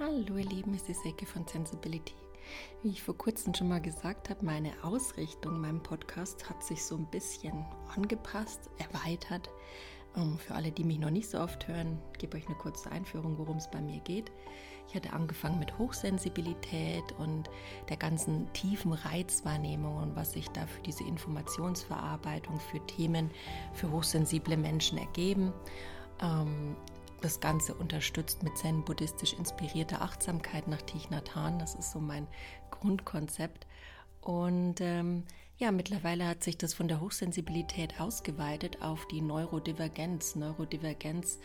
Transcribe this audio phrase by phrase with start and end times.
[0.00, 2.14] Hallo ihr Lieben, es ist Ecke von Sensibility.
[2.82, 6.96] Wie ich vor kurzem schon mal gesagt habe, meine Ausrichtung, mein Podcast hat sich so
[6.96, 9.48] ein bisschen angepasst, erweitert.
[10.16, 13.38] Ähm, für alle, die mich noch nicht so oft hören, gebe euch eine kurze Einführung,
[13.38, 14.32] worum es bei mir geht.
[14.88, 17.48] Ich hatte angefangen mit Hochsensibilität und
[17.88, 23.30] der ganzen tiefen Reizwahrnehmung und was sich da für diese Informationsverarbeitung, für Themen,
[23.74, 25.52] für hochsensible Menschen ergeben.
[27.24, 31.58] Das Ganze unterstützt mit zen-buddhistisch inspirierter Achtsamkeit nach Thich Nhat Hanh.
[31.58, 32.26] Das ist so mein
[32.70, 33.66] Grundkonzept.
[34.20, 35.24] Und ähm,
[35.56, 40.36] ja, mittlerweile hat sich das von der Hochsensibilität ausgeweitet auf die Neurodivergenz.
[40.36, 41.38] Neurodivergenz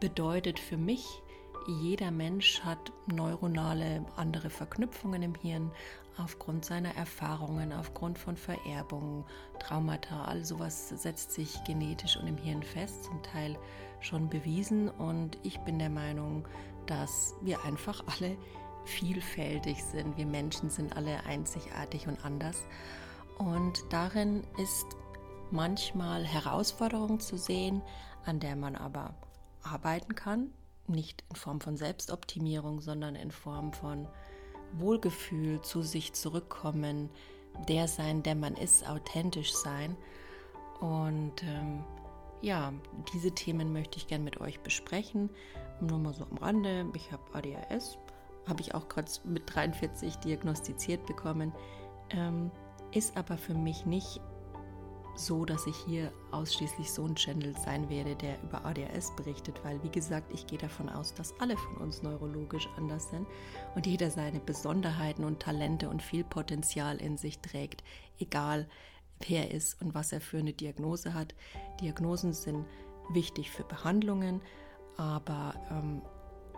[0.00, 1.22] bedeutet für mich,
[1.66, 5.70] jeder Mensch hat neuronale andere Verknüpfungen im Hirn
[6.18, 9.24] aufgrund seiner Erfahrungen, aufgrund von Vererbungen,
[9.58, 13.56] Traumata, all sowas setzt sich genetisch und im Hirn fest, zum Teil
[14.02, 14.88] schon bewiesen.
[14.88, 16.46] Und ich bin der Meinung,
[16.86, 18.36] dass wir einfach alle
[18.84, 20.16] vielfältig sind.
[20.16, 22.64] Wir Menschen sind alle einzigartig und anders.
[23.38, 24.86] Und darin ist
[25.50, 27.82] manchmal Herausforderung zu sehen,
[28.24, 29.14] an der man aber
[29.62, 30.50] arbeiten kann,
[30.86, 34.08] nicht in Form von Selbstoptimierung, sondern in Form von
[34.72, 37.10] Wohlgefühl, zu sich zurückkommen,
[37.68, 39.96] der sein, der man ist, authentisch sein.
[40.80, 41.84] Und ähm,
[42.42, 42.72] ja,
[43.12, 45.30] diese Themen möchte ich gerne mit euch besprechen.
[45.80, 46.86] Nur mal so am Rande.
[46.94, 47.98] Ich habe ADHS,
[48.46, 51.52] habe ich auch gerade mit 43 diagnostiziert bekommen.
[52.10, 52.50] Ähm,
[52.92, 54.20] ist aber für mich nicht
[55.14, 59.82] so, dass ich hier ausschließlich so ein Channel sein werde, der über ADHS berichtet, weil
[59.82, 63.26] wie gesagt, ich gehe davon aus, dass alle von uns neurologisch anders sind
[63.74, 67.84] und jeder seine Besonderheiten und Talente und viel Potenzial in sich trägt,
[68.18, 68.66] egal
[69.28, 71.34] wer ist und was er für eine Diagnose hat.
[71.80, 72.66] Diagnosen sind
[73.10, 74.40] wichtig für Behandlungen,
[74.96, 76.02] aber ähm,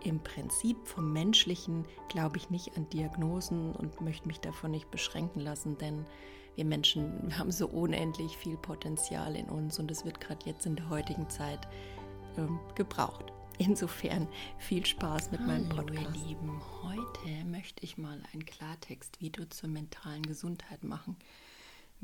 [0.03, 5.39] im Prinzip vom Menschlichen glaube ich nicht an Diagnosen und möchte mich davon nicht beschränken
[5.39, 6.05] lassen, denn
[6.55, 10.65] wir Menschen wir haben so unendlich viel Potenzial in uns und es wird gerade jetzt
[10.65, 11.67] in der heutigen Zeit
[12.37, 13.31] ähm, gebraucht.
[13.57, 16.15] Insofern viel Spaß mit Hallo, meinem Podcast.
[16.15, 21.15] Ihr Lieben, heute möchte ich mal ein Klartext-Video zur mentalen Gesundheit machen.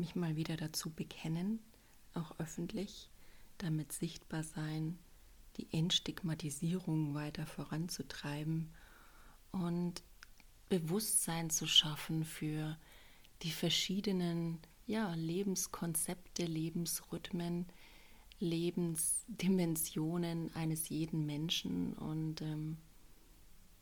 [0.02, 1.60] Mich mal wieder dazu bekennen,
[2.16, 3.12] auch öffentlich,
[3.60, 4.98] damit sichtbar sein,
[5.58, 8.72] die Entstigmatisierung weiter voranzutreiben
[9.52, 10.02] und
[10.70, 12.80] Bewusstsein zu schaffen für
[13.44, 14.58] die verschiedenen
[14.88, 17.68] ja, Lebenskonzepte, Lebensrhythmen,
[18.40, 22.78] Lebensdimensionen eines jeden Menschen und ähm,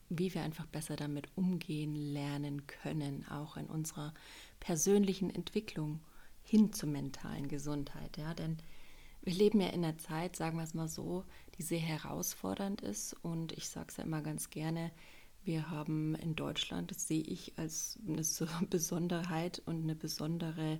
[0.09, 4.13] wie wir einfach besser damit umgehen lernen können, auch in unserer
[4.59, 6.01] persönlichen Entwicklung
[6.49, 8.17] hin zur mentalen Gesundheit.
[8.17, 8.33] Ja?
[8.33, 8.57] Denn
[9.21, 11.25] wir leben ja in einer Zeit, sagen wir es mal so,
[11.57, 14.91] die sehr herausfordernd ist und ich sage es ja immer ganz gerne,
[15.43, 18.21] wir haben in Deutschland, das sehe ich als eine
[18.69, 20.79] Besonderheit und eine besondere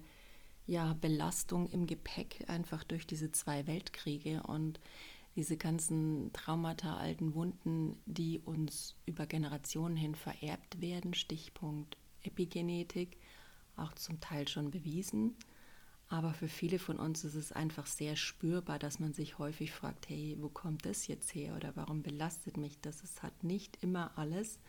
[0.68, 4.80] ja, Belastung im Gepäck, einfach durch diese zwei Weltkriege und
[5.36, 13.18] diese ganzen Traumata, alten Wunden, die uns über Generationen hin vererbt werden, Stichpunkt Epigenetik,
[13.78, 15.36] auch zum Teil schon bewiesen.
[16.10, 20.10] Aber für viele von uns ist es einfach sehr spürbar, dass man sich häufig fragt,
[20.10, 23.04] hey, wo kommt das jetzt her oder warum belastet mich das?
[23.04, 24.60] Es hat nicht immer alles,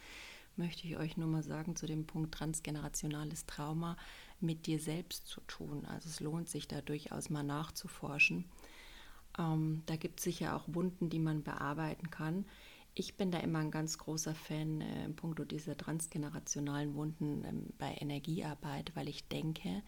[0.56, 3.96] möchte ich euch nur mal sagen, zu dem Punkt transgenerationales Trauma
[4.38, 5.86] mit dir selbst zu tun.
[5.86, 8.44] Also es lohnt sich da durchaus mal nachzuforschen.
[9.38, 12.44] Ähm, da gibt es sicher auch Wunden, die man bearbeiten kann.
[12.94, 17.52] Ich bin da immer ein ganz großer Fan äh, im Punkt dieser transgenerationalen Wunden äh,
[17.78, 19.82] bei Energiearbeit, weil ich denke,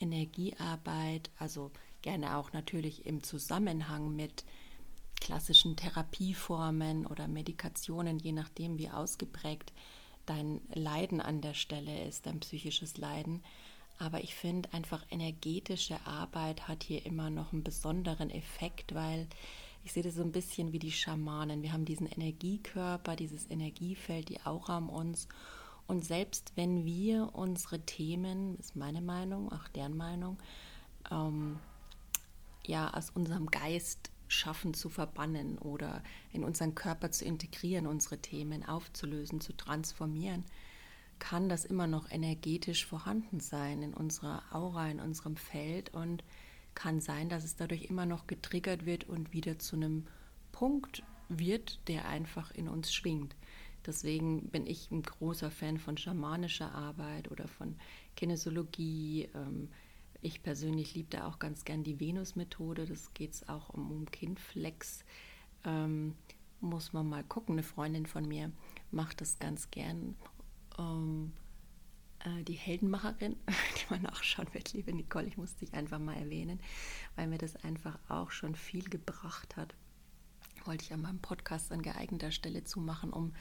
[0.00, 1.70] Energiearbeit, also
[2.02, 4.44] gerne auch natürlich im Zusammenhang mit
[5.20, 9.72] klassischen Therapieformen oder Medikationen, je nachdem, wie ausgeprägt
[10.26, 13.42] dein Leiden an der Stelle ist, dein psychisches Leiden.
[13.98, 19.26] Aber ich finde einfach energetische Arbeit hat hier immer noch einen besonderen Effekt, weil
[19.84, 21.62] ich sehe das so ein bisschen wie die Schamanen.
[21.62, 25.28] Wir haben diesen Energiekörper, dieses Energiefeld, die Aura um uns
[25.88, 30.38] und selbst wenn wir unsere Themen, ist meine Meinung, auch deren Meinung,
[31.10, 31.58] ähm,
[32.66, 38.66] ja, aus unserem Geist schaffen zu verbannen oder in unseren Körper zu integrieren, unsere Themen
[38.66, 40.44] aufzulösen, zu transformieren,
[41.18, 46.22] kann das immer noch energetisch vorhanden sein in unserer Aura, in unserem Feld und
[46.74, 50.06] kann sein, dass es dadurch immer noch getriggert wird und wieder zu einem
[50.52, 53.34] Punkt wird, der einfach in uns schwingt.
[53.88, 57.74] Deswegen bin ich ein großer Fan von schamanischer Arbeit oder von
[58.16, 59.30] Kinesiologie.
[59.34, 59.70] Ähm,
[60.20, 62.84] ich persönlich liebe da auch ganz gern die Venus-Methode.
[62.84, 65.06] Das geht es auch um, um Kindflex.
[65.64, 66.14] Ähm,
[66.60, 67.54] muss man mal gucken.
[67.54, 68.52] Eine Freundin von mir
[68.90, 70.16] mache das ganz gern.
[70.78, 71.32] Ähm,
[72.20, 76.60] äh, die Heldenmacherin, die man nachschauen wird, liebe Nicole, ich muss dich einfach mal erwähnen,
[77.16, 79.74] weil mir das einfach auch schon viel gebracht hat.
[80.66, 83.32] Wollte ich an meinem Podcast an geeigneter Stelle zumachen, um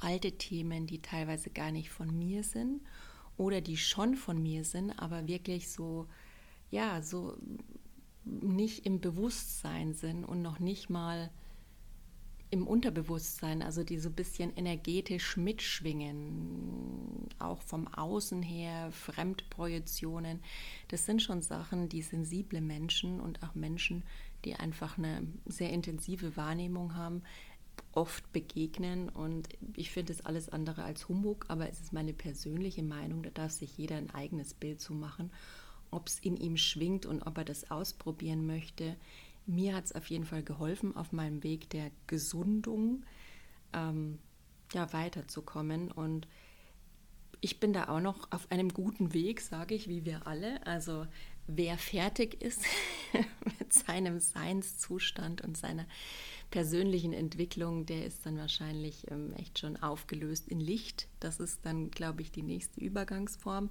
[0.00, 2.80] alte Themen, die teilweise gar nicht von mir sind
[3.36, 6.06] oder die schon von mir sind, aber wirklich so,
[6.70, 7.36] ja, so
[8.24, 11.30] nicht im Bewusstsein sind und noch nicht mal
[12.50, 20.40] im Unterbewusstsein, also die so ein bisschen energetisch mitschwingen, auch vom Außen her, Fremdprojektionen.
[20.88, 24.02] Das sind schon Sachen, die sensible Menschen und auch Menschen,
[24.44, 27.22] die einfach eine sehr intensive Wahrnehmung haben,
[27.92, 29.08] oft begegnen.
[29.08, 33.30] Und ich finde es alles andere als Humbug, aber es ist meine persönliche Meinung, da
[33.30, 35.30] darf sich jeder ein eigenes Bild zu machen,
[35.90, 38.96] ob es in ihm schwingt und ob er das ausprobieren möchte
[39.48, 43.04] mir hat es auf jeden Fall geholfen, auf meinem Weg der Gesundung
[43.72, 44.18] ähm,
[44.72, 45.90] ja, weiterzukommen.
[45.90, 46.28] Und
[47.40, 50.64] ich bin da auch noch auf einem guten Weg, sage ich, wie wir alle.
[50.66, 51.06] Also
[51.48, 52.62] wer fertig ist
[53.58, 55.86] mit seinem Seinszustand und seiner
[56.50, 61.08] persönlichen Entwicklung, der ist dann wahrscheinlich ähm, echt schon aufgelöst in Licht.
[61.20, 63.70] Das ist dann, glaube ich, die nächste Übergangsform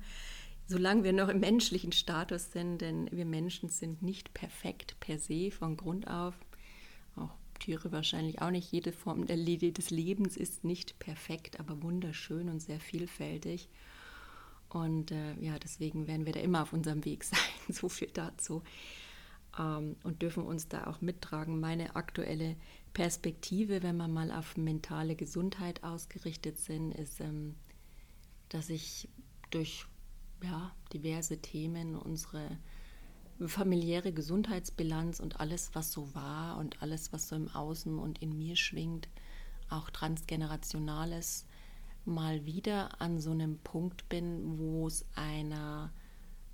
[0.68, 5.50] solange wir noch im menschlichen Status sind, denn wir Menschen sind nicht perfekt per se
[5.50, 6.36] von Grund auf.
[7.16, 8.72] Auch Tiere wahrscheinlich auch nicht.
[8.72, 13.70] Jede Form des Lebens ist nicht perfekt, aber wunderschön und sehr vielfältig.
[14.70, 17.40] Und äh, ja, deswegen werden wir da immer auf unserem Weg sein.
[17.70, 18.64] So viel dazu.
[19.60, 21.60] Ähm, und dürfen uns da auch mittragen.
[21.60, 22.56] Meine aktuelle
[22.94, 27.56] Perspektive, wenn wir mal auf mentale Gesundheit ausgerichtet sind, ist, ähm,
[28.50, 29.10] dass ich
[29.50, 29.86] durch
[30.44, 32.58] ja, diverse Themen, unsere
[33.46, 38.38] familiäre Gesundheitsbilanz und alles, was so war und alles, was so im Außen und in
[38.38, 39.08] mir schwingt,
[39.70, 41.46] auch transgenerationales,
[42.08, 45.92] mal wieder an so einem Punkt bin, wo es einer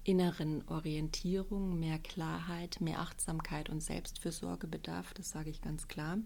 [0.04, 5.14] inneren Orientierung, mehr Klarheit, mehr Achtsamkeit und Selbstfürsorge bedarf.
[5.14, 6.18] Das sage ich ganz klar.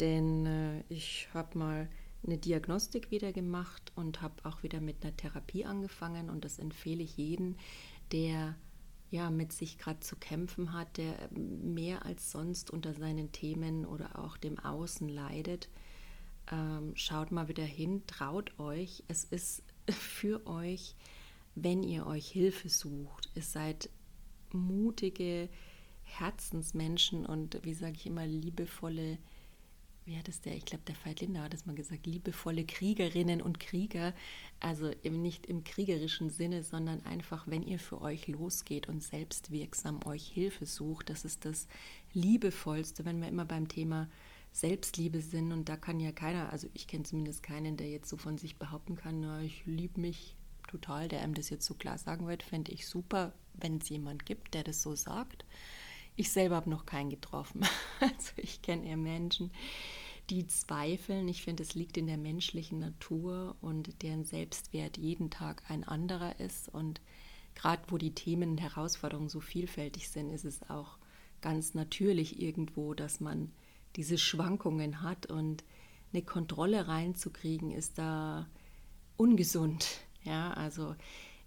[0.00, 1.88] Denn äh, ich habe mal
[2.24, 7.02] eine Diagnostik wieder gemacht und habe auch wieder mit einer Therapie angefangen und das empfehle
[7.02, 7.56] ich jedem,
[8.12, 8.56] der
[9.10, 14.18] ja mit sich gerade zu kämpfen hat, der mehr als sonst unter seinen Themen oder
[14.18, 15.68] auch dem Außen leidet.
[16.50, 19.04] Ähm, schaut mal wieder hin, traut euch.
[19.08, 20.94] Es ist für euch,
[21.54, 23.30] wenn ihr euch Hilfe sucht.
[23.34, 23.90] Es seid
[24.52, 25.48] mutige
[26.04, 29.18] Herzensmenschen und wie sage ich immer, liebevolle
[30.08, 33.42] wie hat es der, ich glaube, der Veit Linder hat es mal gesagt, liebevolle Kriegerinnen
[33.42, 34.14] und Krieger,
[34.58, 40.00] also eben nicht im kriegerischen Sinne, sondern einfach, wenn ihr für euch losgeht und selbstwirksam
[40.06, 41.68] euch Hilfe sucht, das ist das
[42.14, 44.08] Liebevollste, wenn wir immer beim Thema
[44.52, 48.16] Selbstliebe sind und da kann ja keiner, also ich kenne zumindest keinen, der jetzt so
[48.16, 50.36] von sich behaupten kann, na, ich liebe mich
[50.66, 54.26] total, der einem das jetzt so klar sagen wird, fände ich super, wenn es jemand
[54.26, 55.44] gibt, der das so sagt.
[56.16, 57.62] Ich selber habe noch keinen getroffen.
[58.00, 59.50] Also ich kenne eher Menschen,
[60.30, 61.26] die zweifeln.
[61.28, 66.38] Ich finde, es liegt in der menschlichen Natur und deren Selbstwert jeden Tag ein anderer
[66.38, 66.68] ist.
[66.68, 67.00] Und
[67.54, 70.98] gerade wo die Themen und Herausforderungen so vielfältig sind, ist es auch
[71.40, 73.50] ganz natürlich irgendwo, dass man
[73.98, 75.64] diese Schwankungen hat und
[76.12, 78.48] eine Kontrolle reinzukriegen, ist da
[79.16, 79.86] ungesund.
[80.22, 80.94] Ja, also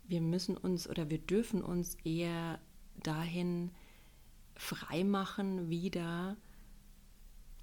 [0.03, 2.59] wir müssen uns oder wir dürfen uns eher
[3.01, 3.71] dahin
[4.55, 6.35] freimachen, wieder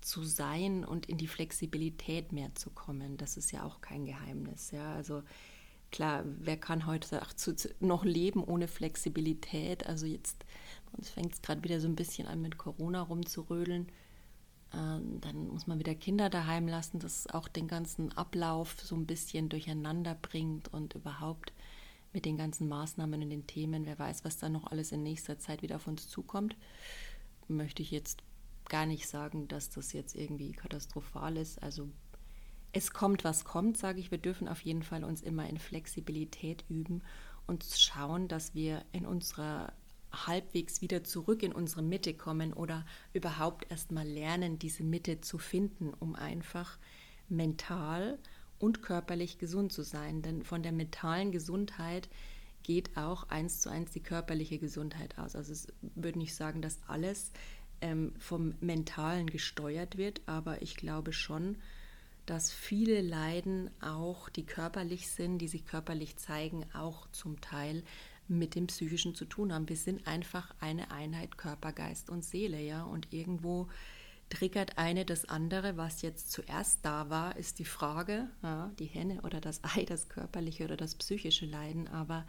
[0.00, 3.18] zu sein und in die Flexibilität mehr zu kommen.
[3.18, 4.71] Das ist ja auch kein Geheimnis.
[4.71, 5.23] Ja, also
[5.90, 7.21] klar, wer kann heute
[7.80, 9.87] noch leben ohne Flexibilität?
[9.87, 10.47] Also jetzt,
[10.92, 13.92] uns fängt es gerade wieder so ein bisschen an mit Corona rumzurödeln.
[14.75, 19.07] Ähm, dann muss man wieder Kinder daheim lassen, das auch den ganzen Ablauf so ein
[19.07, 21.53] bisschen durcheinander bringt und überhaupt
[22.13, 23.87] mit den ganzen Maßnahmen und den Themen.
[23.87, 26.57] Wer weiß, was da noch alles in nächster Zeit wieder auf uns zukommt.
[27.49, 28.23] Möchte ich jetzt
[28.69, 31.63] gar nicht sagen, dass das jetzt irgendwie katastrophal ist.
[31.63, 31.89] Also
[32.73, 34.11] es kommt, was kommt, sage ich.
[34.11, 37.03] Wir dürfen auf jeden Fall uns immer in Flexibilität üben
[37.47, 39.73] und schauen, dass wir in unserer
[40.12, 45.38] halbwegs wieder zurück in unsere Mitte kommen oder überhaupt erst mal lernen, diese Mitte zu
[45.38, 46.79] finden, um einfach
[47.29, 48.19] mental
[48.59, 50.23] und körperlich gesund zu sein.
[50.23, 52.09] Denn von der mentalen Gesundheit
[52.62, 55.37] geht auch eins zu eins die körperliche Gesundheit aus.
[55.37, 57.33] Also es würde nicht sagen, dass alles
[57.81, 61.57] ähm, vom Mentalen gesteuert wird, aber ich glaube schon,
[62.27, 67.83] dass viele Leiden auch, die körperlich sind, die sich körperlich zeigen, auch zum Teil
[68.28, 69.68] mit dem Psychischen zu tun haben.
[69.68, 72.85] Wir sind einfach eine Einheit Körper, Geist und Seele, ja.
[72.85, 73.68] Und irgendwo
[74.28, 75.76] triggert eine das andere.
[75.76, 80.08] Was jetzt zuerst da war, ist die Frage, ja, die Henne oder das Ei, das
[80.08, 81.88] körperliche oder das psychische Leiden.
[81.88, 82.26] Aber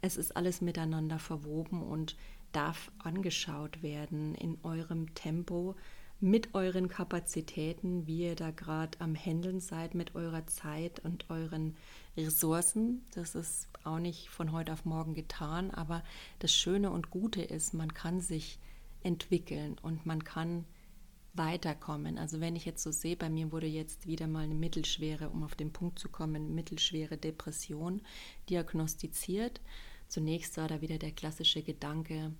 [0.00, 2.16] es ist alles miteinander verwoben und
[2.52, 5.76] darf angeschaut werden in eurem Tempo,
[6.18, 11.76] mit euren Kapazitäten, wie ihr da gerade am Händeln seid mit eurer Zeit und euren
[12.24, 13.04] Ressourcen.
[13.14, 16.02] Das ist auch nicht von heute auf morgen getan, aber
[16.38, 18.58] das Schöne und Gute ist, man kann sich
[19.02, 20.64] entwickeln und man kann
[21.34, 22.18] weiterkommen.
[22.18, 25.44] Also wenn ich jetzt so sehe, bei mir wurde jetzt wieder mal eine mittelschwere, um
[25.44, 28.00] auf den Punkt zu kommen, mittelschwere Depression
[28.48, 29.60] diagnostiziert.
[30.08, 32.32] Zunächst war da wieder der klassische Gedanke,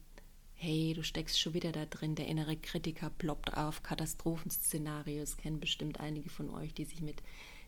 [0.55, 6.01] hey, du steckst schon wieder da drin, der innere Kritiker ploppt auf, Katastrophenszenarios, kennen bestimmt
[6.01, 7.23] einige von euch, die sich mit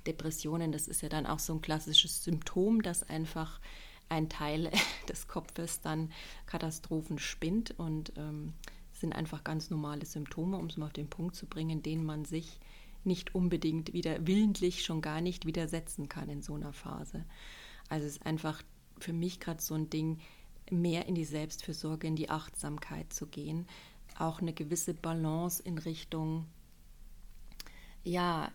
[0.06, 3.60] Depressionen, das ist ja dann auch so ein klassisches Symptom, dass einfach
[4.08, 4.70] ein Teil
[5.08, 6.10] des Kopfes dann
[6.46, 8.54] Katastrophen spinnt und ähm,
[8.92, 12.24] sind einfach ganz normale Symptome, um es mal auf den Punkt zu bringen, denen man
[12.24, 12.58] sich
[13.04, 17.24] nicht unbedingt wieder willentlich schon gar nicht widersetzen kann in so einer Phase.
[17.88, 18.62] Also es ist einfach
[18.98, 20.18] für mich gerade so ein Ding,
[20.70, 23.66] mehr in die Selbstfürsorge, in die Achtsamkeit zu gehen,
[24.18, 26.46] auch eine gewisse Balance in Richtung
[28.04, 28.50] ja,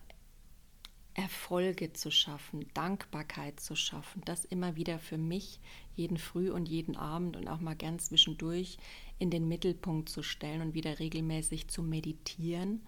[1.15, 5.59] Erfolge zu schaffen, Dankbarkeit zu schaffen, das immer wieder für mich
[5.95, 8.77] jeden Früh und jeden Abend und auch mal gern zwischendurch
[9.19, 12.81] in den Mittelpunkt zu stellen und wieder regelmäßig zu meditieren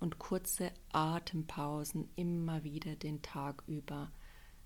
[0.00, 4.10] und kurze Atempausen immer wieder den Tag über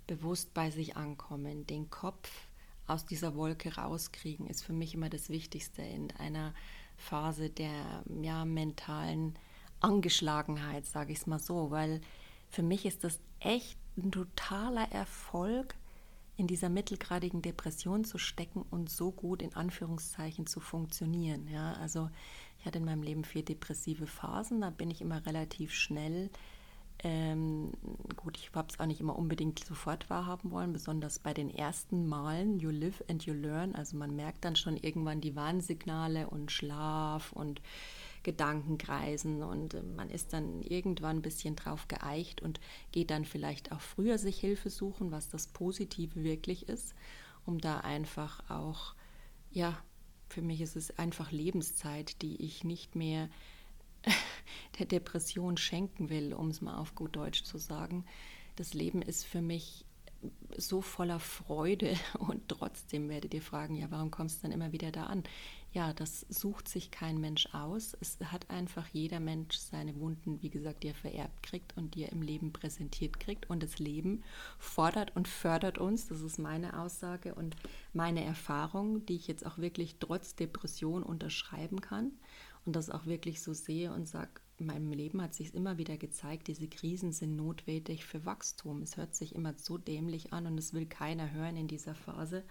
[0.07, 2.31] bewusst bei sich ankommen, den Kopf
[2.87, 6.55] aus dieser Wolke rauskriegen, ist für mich immer das Wichtigste in einer
[6.97, 9.35] Phase der ja, mentalen
[9.81, 12.01] Angeschlagenheit, sage ich es mal so, weil
[12.51, 15.75] für mich ist das echt ein totaler Erfolg,
[16.39, 21.49] in dieser mittelgradigen Depression zu stecken und so gut in Anführungszeichen zu funktionieren.
[21.49, 22.11] Ja, also
[22.59, 26.29] ich hatte in meinem Leben vier depressive Phasen, da bin ich immer relativ schnell
[27.05, 27.73] ähm,
[28.17, 32.09] gut, ich habe es auch nicht immer unbedingt sofort wahrhaben wollen, besonders bei den ersten
[32.09, 33.75] Malen, you live and you learn.
[33.75, 37.61] Also man merkt dann schon irgendwann die Warnsignale und Schlaf und
[38.27, 42.59] Gedankenkreisen und äh, man ist dann irgendwann ein bisschen drauf geeicht und
[42.91, 46.97] geht dann vielleicht auch früher sich Hilfe suchen, was das Positive wirklich ist,
[47.47, 48.97] um da einfach auch,
[49.53, 49.79] ja,
[50.29, 53.29] für mich ist es einfach Lebenszeit, die ich nicht mehr
[54.81, 58.05] der Depression schenken will, um es mal auf gut Deutsch zu sagen.
[58.57, 59.85] Das Leben ist für mich
[60.57, 64.91] so voller Freude und trotzdem werdet ihr fragen, ja, warum kommst du dann immer wieder
[64.91, 65.23] da an?
[65.77, 67.95] Ja, das sucht sich kein Mensch aus.
[68.01, 72.05] Es hat einfach jeder Mensch seine Wunden, wie gesagt, die er vererbt kriegt und die
[72.05, 73.51] er im Leben präsentiert kriegt.
[73.51, 74.23] Und das Leben
[74.59, 77.57] fordert und fördert uns, das ist meine Aussage und
[77.93, 82.13] meine Erfahrung, die ich jetzt auch wirklich trotz Depression unterschreiben kann
[82.65, 85.99] und das auch wirklich so sehe und sage, in meinem Leben hat sich immer wieder
[85.99, 88.81] gezeigt, diese Krisen sind notwendig für Wachstum.
[88.81, 92.45] Es hört sich immer so dämlich an und es will keiner hören in dieser Phase.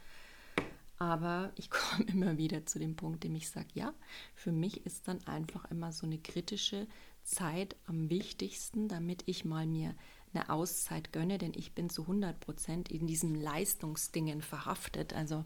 [0.97, 3.93] Aber ich komme immer wieder zu dem Punkt, dem ich sage, ja,
[4.33, 6.87] für mich ist dann einfach immer so eine kritische
[7.23, 9.95] Zeit am wichtigsten, damit ich mal mir
[10.33, 15.13] eine Auszeit gönne, denn ich bin zu 100 Prozent in diesen Leistungsdingen verhaftet.
[15.13, 15.45] Also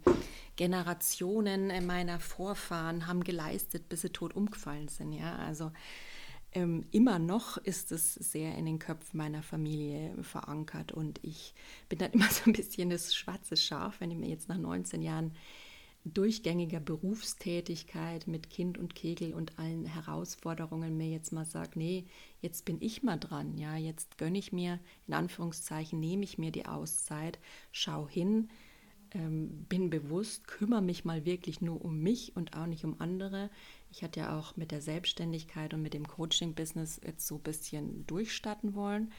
[0.56, 5.14] Generationen meiner Vorfahren haben geleistet, bis sie tot umgefallen sind.
[5.14, 5.72] Ja, also
[6.54, 11.54] ähm, immer noch ist es sehr in den Köpfen meiner Familie verankert und ich
[11.90, 15.02] bin dann immer so ein bisschen das schwarze Schaf, wenn ich mir jetzt nach 19
[15.02, 15.34] Jahren
[16.06, 22.06] durchgängiger Berufstätigkeit mit Kind und Kegel und allen Herausforderungen mir jetzt mal sage, nee,
[22.42, 26.52] jetzt bin ich mal dran, ja, jetzt gönne ich mir, in Anführungszeichen, nehme ich mir
[26.52, 27.38] die Auszeit,
[27.72, 28.50] schau hin,
[29.12, 33.50] ähm, bin bewusst, kümmere mich mal wirklich nur um mich und auch nicht um andere.
[33.92, 38.06] Ich hatte ja auch mit der Selbstständigkeit und mit dem Coaching-Business jetzt so ein bisschen
[38.06, 39.12] durchstarten wollen.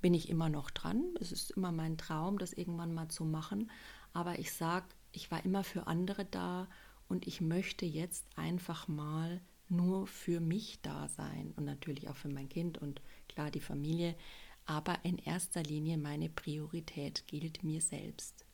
[0.00, 1.02] Bin ich immer noch dran.
[1.20, 3.70] Es ist immer mein Traum, das irgendwann mal zu machen.
[4.12, 6.68] Aber ich sage, ich war immer für andere da
[7.08, 12.28] und ich möchte jetzt einfach mal nur für mich da sein und natürlich auch für
[12.28, 14.16] mein Kind und klar die Familie.
[14.64, 18.44] Aber in erster Linie meine Priorität gilt mir selbst.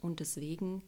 [0.00, 0.82] Und deswegen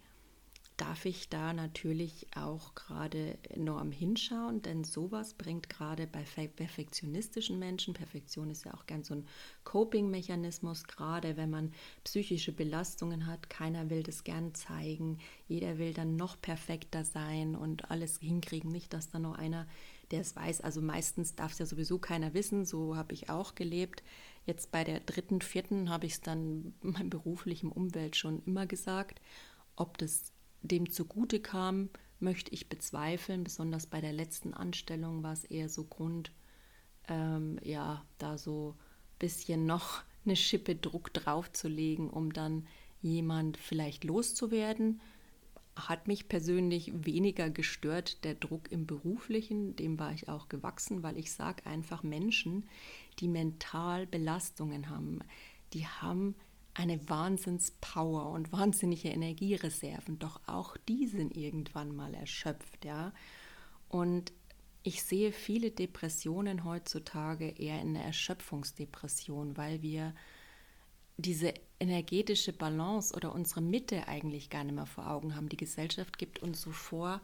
[0.83, 7.95] darf ich da natürlich auch gerade enorm hinschauen, denn sowas bringt gerade bei perfektionistischen Menschen,
[7.95, 9.29] Perfektion ist ja auch gern so ein
[9.62, 11.73] Coping-Mechanismus, gerade wenn man
[12.03, 17.93] psychische Belastungen hat, keiner will das gern zeigen, jeder will dann noch perfekter sein und
[17.93, 19.69] alles hinkriegen, nicht, dass da nur einer,
[20.11, 23.55] der es weiß, also meistens darf es ja sowieso keiner wissen, so habe ich auch
[23.55, 24.03] gelebt.
[24.47, 28.67] Jetzt bei der dritten, vierten habe ich es dann in meinem beruflichen Umwelt schon immer
[28.67, 29.21] gesagt.
[29.77, 31.90] Ob das dem zugute kam,
[32.21, 33.45] möchte ich bezweifeln.
[33.45, 36.33] Besonders bei der letzten Anstellung war es eher so Grund,
[37.09, 42.66] ähm, ja, da so ein bisschen noch eine Schippe Druck draufzulegen, um dann
[43.00, 45.00] jemand vielleicht loszuwerden.
[45.75, 51.19] Hat mich persönlich weniger gestört, der Druck im beruflichen, dem war ich auch gewachsen, weil
[51.19, 52.69] ich sage einfach Menschen,
[53.19, 55.21] die mental Belastungen haben,
[55.73, 56.37] die haben
[56.75, 63.12] eine Wahnsinnspower und wahnsinnige Energiereserven, doch auch die sind irgendwann mal erschöpft, ja.
[63.88, 64.33] Und
[64.83, 70.14] ich sehe viele Depressionen heutzutage eher in einer Erschöpfungsdepression, weil wir
[71.19, 75.49] diese energetische Balance oder unsere Mitte eigentlich gar nicht mehr vor Augen haben.
[75.49, 77.21] Die Gesellschaft gibt uns so vor,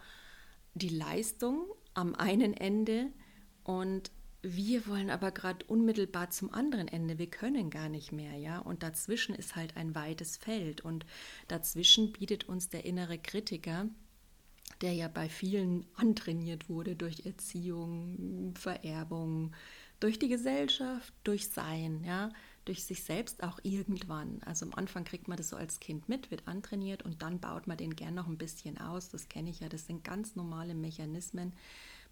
[0.75, 3.11] die Leistung am einen Ende
[3.65, 4.13] und
[4.57, 7.19] wir wollen aber gerade unmittelbar zum anderen Ende.
[7.19, 8.59] Wir können gar nicht mehr, ja.
[8.59, 10.81] Und dazwischen ist halt ein weites Feld.
[10.81, 11.07] Und
[11.49, 13.89] dazwischen bietet uns der innere Kritiker,
[14.81, 19.53] der ja bei vielen antrainiert wurde durch Erziehung, Vererbung,
[20.01, 22.31] durch die Gesellschaft, durch Sein, ja,
[22.65, 24.41] durch sich selbst auch irgendwann.
[24.45, 27.67] Also am Anfang kriegt man das so als Kind mit, wird antrainiert und dann baut
[27.67, 29.09] man den gern noch ein bisschen aus.
[29.09, 31.53] Das kenne ich ja, das sind ganz normale Mechanismen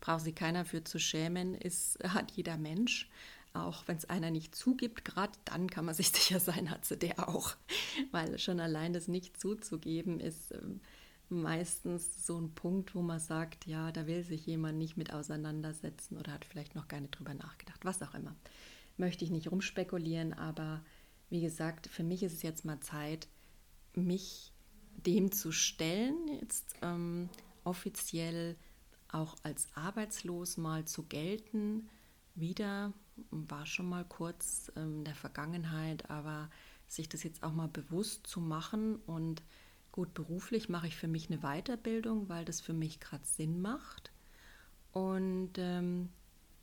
[0.00, 3.08] braucht sich keiner für zu schämen, ist, hat jeder Mensch.
[3.52, 6.96] Auch wenn es einer nicht zugibt, gerade dann kann man sich sicher sein, hat sie
[6.96, 7.56] der auch.
[8.10, 10.80] Weil schon allein das nicht zuzugeben ist ähm,
[11.28, 16.16] meistens so ein Punkt, wo man sagt, ja, da will sich jemand nicht mit auseinandersetzen
[16.18, 18.36] oder hat vielleicht noch gar nicht drüber nachgedacht, was auch immer.
[18.96, 20.82] Möchte ich nicht rumspekulieren, aber
[21.28, 23.26] wie gesagt, für mich ist es jetzt mal Zeit,
[23.94, 24.52] mich
[24.94, 27.28] dem zu stellen, jetzt ähm,
[27.64, 28.56] offiziell
[29.16, 31.88] auch als arbeitslos mal zu gelten.
[32.34, 32.92] Wieder
[33.30, 36.50] war schon mal kurz in der Vergangenheit, aber
[36.86, 39.42] sich das jetzt auch mal bewusst zu machen und
[39.90, 44.12] gut beruflich mache ich für mich eine Weiterbildung, weil das für mich gerade Sinn macht.
[44.92, 46.10] Und ähm,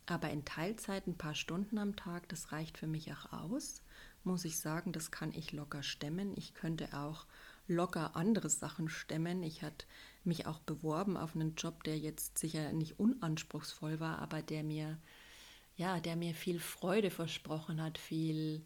[0.06, 3.82] aber in Teilzeit ein paar Stunden am Tag, das reicht für mich auch aus.
[4.24, 6.34] Muss ich sagen, das kann ich locker stemmen.
[6.36, 7.26] Ich könnte auch
[7.68, 9.44] locker andere Sachen stemmen.
[9.44, 9.86] Ich hatte
[10.26, 14.98] mich auch beworben auf einen Job, der jetzt sicher nicht unanspruchsvoll war, aber der mir,
[15.76, 18.66] ja, der mir viel Freude versprochen hat, viel,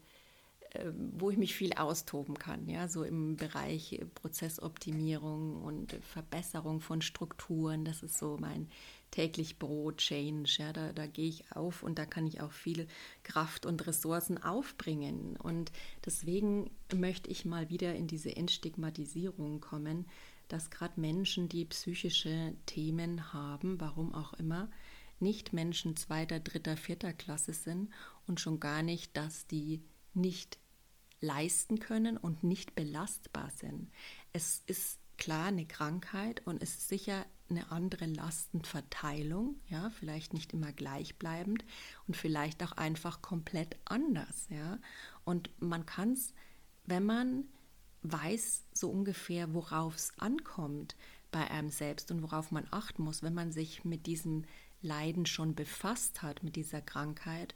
[0.70, 7.02] äh, wo ich mich viel austoben kann, ja, so im Bereich Prozessoptimierung und Verbesserung von
[7.02, 7.84] Strukturen.
[7.84, 8.68] Das ist so mein
[9.10, 12.86] täglich Brot, Change, ja, da, da gehe ich auf und da kann ich auch viel
[13.22, 15.36] Kraft und Ressourcen aufbringen.
[15.36, 15.72] Und
[16.04, 20.06] deswegen möchte ich mal wieder in diese Entstigmatisierung kommen,
[20.48, 24.70] dass gerade Menschen, die psychische Themen haben, warum auch immer,
[25.20, 27.90] nicht Menschen zweiter, dritter, vierter Klasse sind
[28.26, 29.82] und schon gar nicht, dass die
[30.14, 30.58] nicht
[31.20, 33.90] leisten können und nicht belastbar sind.
[34.32, 40.52] Es ist klar eine Krankheit und es ist sicher eine andere Lastenverteilung, ja, vielleicht nicht
[40.52, 41.64] immer gleichbleibend
[42.06, 44.78] und vielleicht auch einfach komplett anders, ja.
[45.24, 46.34] Und man kann es,
[46.84, 47.44] wenn man
[48.02, 50.96] weiß so ungefähr, worauf es ankommt
[51.30, 54.44] bei einem selbst und worauf man achten muss, wenn man sich mit diesem
[54.80, 57.54] Leiden schon befasst hat, mit dieser Krankheit,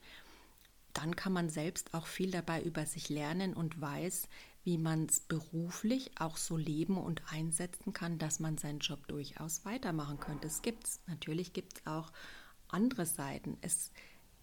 [0.93, 4.29] dann kann man selbst auch viel dabei über sich lernen und weiß,
[4.65, 9.65] wie man es beruflich auch so leben und einsetzen kann, dass man seinen Job durchaus
[9.65, 10.47] weitermachen könnte.
[10.47, 11.01] Es gibt es.
[11.07, 12.13] Natürlich gibt es auch
[12.69, 13.57] andere Seiten.
[13.61, 13.91] Es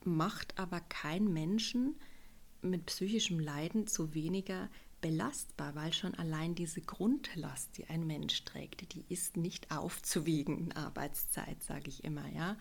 [0.03, 1.95] macht aber kein Menschen
[2.62, 4.69] mit psychischem Leiden zu weniger
[5.01, 10.71] belastbar, weil schon allein diese Grundlast, die ein Mensch trägt, die ist nicht aufzuwiegen in
[10.73, 12.57] Arbeitszeit, sage ich immer, ja.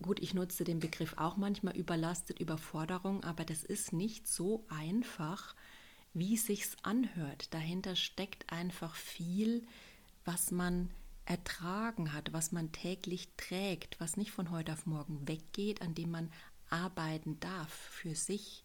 [0.00, 5.54] Gut, ich nutze den Begriff auch manchmal überlastet, Überforderung, aber das ist nicht so einfach,
[6.12, 7.54] wie sich's anhört.
[7.54, 9.66] Dahinter steckt einfach viel,
[10.24, 10.90] was man
[11.24, 16.10] ertragen hat, was man täglich trägt, was nicht von heute auf morgen weggeht, an dem
[16.10, 16.32] man
[16.68, 18.64] arbeiten darf für sich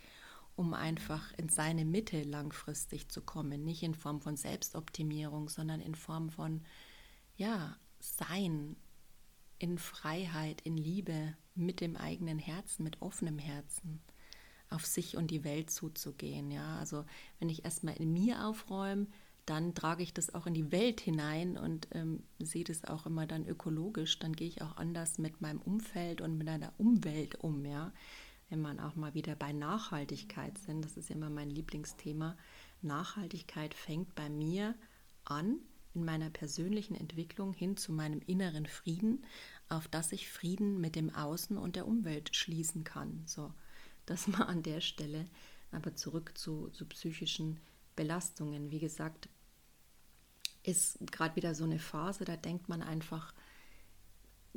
[0.57, 3.63] um einfach in seine Mitte langfristig zu kommen.
[3.63, 6.61] Nicht in Form von Selbstoptimierung, sondern in Form von,
[7.37, 8.75] ja, Sein,
[9.59, 14.01] in Freiheit, in Liebe, mit dem eigenen Herzen, mit offenem Herzen
[14.69, 16.51] auf sich und die Welt zuzugehen.
[16.51, 17.05] Ja, also
[17.39, 19.07] wenn ich erstmal in mir aufräume,
[19.45, 23.27] dann trage ich das auch in die Welt hinein und ähm, sehe das auch immer
[23.27, 24.19] dann ökologisch.
[24.19, 27.63] Dann gehe ich auch anders mit meinem Umfeld und mit einer Umwelt um.
[27.63, 27.93] Ja,
[28.49, 32.37] wenn man auch mal wieder bei Nachhaltigkeit sind, das ist immer mein Lieblingsthema.
[32.81, 34.75] Nachhaltigkeit fängt bei mir
[35.25, 35.59] an
[35.93, 39.25] in meiner persönlichen Entwicklung hin zu meinem inneren Frieden,
[39.67, 43.23] auf das ich Frieden mit dem Außen und der Umwelt schließen kann.
[43.25, 43.53] So,
[44.05, 45.25] das mal an der Stelle.
[45.71, 47.59] Aber zurück zu, zu psychischen
[47.95, 48.71] Belastungen.
[48.71, 49.27] Wie gesagt,
[50.63, 53.33] ist gerade wieder so eine Phase, da denkt man einfach,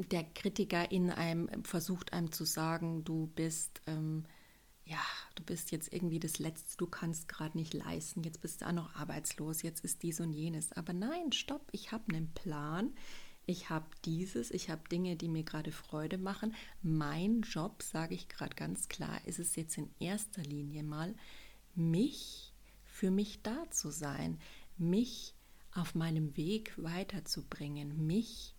[0.08, 4.24] der Kritiker in einem versucht einem zu sagen, du bist, ähm,
[4.84, 5.00] ja,
[5.34, 8.72] du bist jetzt irgendwie das Letzte, du kannst gerade nicht leisten, jetzt bist du auch
[8.72, 10.72] noch arbeitslos, jetzt ist dies und jenes.
[10.72, 12.94] Aber nein, stopp, ich habe einen Plan,
[13.46, 16.54] ich habe dieses, ich habe Dinge, die mir gerade Freude machen.
[16.82, 21.14] Mein Job, sage ich gerade ganz klar, ist es jetzt in erster Linie mal,
[21.74, 22.52] mich
[22.84, 24.38] für mich da zu sein,
[24.76, 25.34] mich
[25.74, 28.54] auf meinem Weg weiterzubringen, mich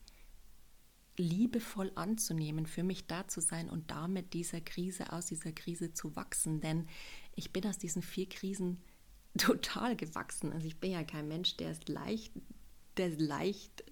[1.18, 6.16] liebevoll anzunehmen, für mich da zu sein und damit dieser Krise, aus dieser Krise zu
[6.16, 6.62] wachsen.
[6.62, 6.88] Denn
[7.36, 8.82] ich bin aus diesen vier Krisen
[9.38, 10.52] total gewachsen.
[10.54, 12.34] Also ich bin ja kein Mensch, der ist leicht,
[12.98, 13.84] der ist leicht,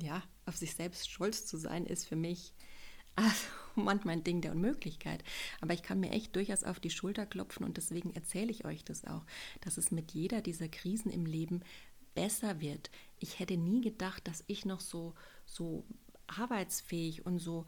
[0.00, 2.54] ja, auf sich selbst stolz zu sein, ist für mich
[3.16, 5.24] also manchmal ein Ding der Unmöglichkeit.
[5.60, 8.84] Aber ich kann mir echt durchaus auf die Schulter klopfen und deswegen erzähle ich euch
[8.84, 9.24] das auch,
[9.60, 11.62] dass es mit jeder dieser Krisen im Leben
[12.14, 12.90] besser wird.
[13.18, 15.14] Ich hätte nie gedacht, dass ich noch so,
[15.46, 15.84] so
[16.28, 17.66] arbeitsfähig und so,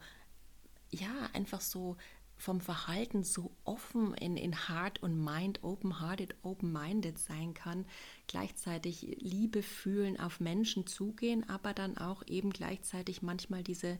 [0.89, 1.97] ja, einfach so
[2.41, 7.85] vom Verhalten so offen in, in Heart und Mind, open-hearted, open-minded sein kann,
[8.27, 13.99] gleichzeitig Liebe fühlen, auf Menschen zugehen, aber dann auch eben gleichzeitig manchmal diese,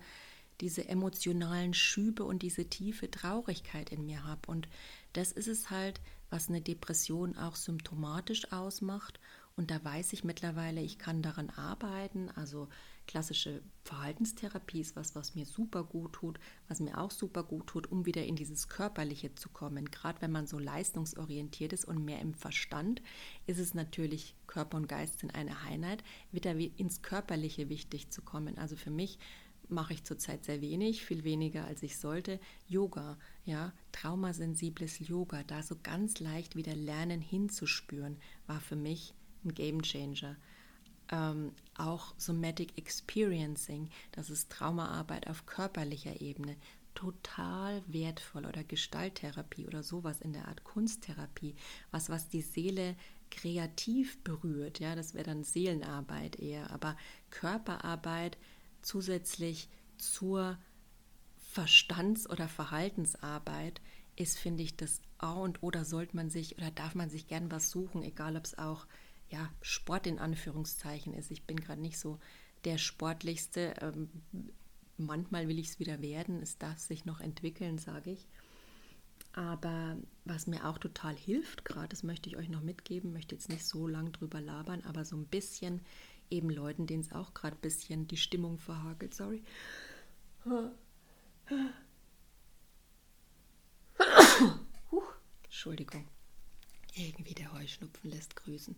[0.60, 4.41] diese emotionalen Schübe und diese tiefe Traurigkeit in mir habe.
[4.47, 4.67] Und
[5.13, 9.19] das ist es halt, was eine Depression auch symptomatisch ausmacht.
[9.62, 12.32] Und da weiß ich mittlerweile, ich kann daran arbeiten.
[12.32, 12.67] Also
[13.06, 17.91] klassische Verhaltenstherapie ist was, was mir super gut tut, was mir auch super gut tut,
[17.91, 19.91] um wieder in dieses Körperliche zu kommen.
[19.91, 23.04] Gerade wenn man so leistungsorientiert ist und mehr im Verstand,
[23.45, 28.58] ist es natürlich, Körper und Geist sind eine Einheit, wieder ins Körperliche wichtig zu kommen.
[28.58, 29.19] Also für mich
[29.69, 32.39] mache ich zurzeit sehr wenig, viel weniger als ich sollte.
[32.67, 39.13] Yoga, ja, traumasensibles Yoga, da so ganz leicht wieder lernen hinzuspüren, war für mich
[39.45, 40.36] ein Game Changer.
[41.12, 46.56] Ähm, auch Somatic Experiencing, das ist Traumaarbeit auf körperlicher Ebene,
[46.93, 51.56] total wertvoll oder Gestalttherapie oder sowas in der Art Kunsttherapie,
[51.91, 52.95] was was die Seele
[53.30, 56.97] kreativ berührt, ja, das wäre dann Seelenarbeit eher, aber
[57.30, 58.38] Körperarbeit
[58.82, 60.58] zusätzlich zur
[61.38, 63.82] Verstands- oder Verhaltensarbeit
[64.15, 67.27] ist, finde ich, das A und O, da sollte man sich oder darf man sich
[67.27, 68.86] gern was suchen, egal ob es auch
[69.32, 71.32] ja, Sport in Anführungszeichen ist.
[71.32, 72.20] Ich bin gerade nicht so
[72.65, 73.74] der sportlichste.
[73.82, 74.10] Ähm,
[74.98, 76.41] manchmal will ich es wieder werden.
[76.41, 78.28] Es darf sich noch entwickeln, sage ich.
[79.34, 83.48] Aber was mir auch total hilft, gerade, das möchte ich euch noch mitgeben, möchte jetzt
[83.48, 85.80] nicht so lang drüber labern, aber so ein bisschen
[86.30, 89.41] eben Leuten, denen es auch gerade ein bisschen die Stimmung verhagelt, sorry.
[95.44, 96.06] Entschuldigung
[96.93, 98.75] irgendwie der Heuschnupfen lässt grüßen.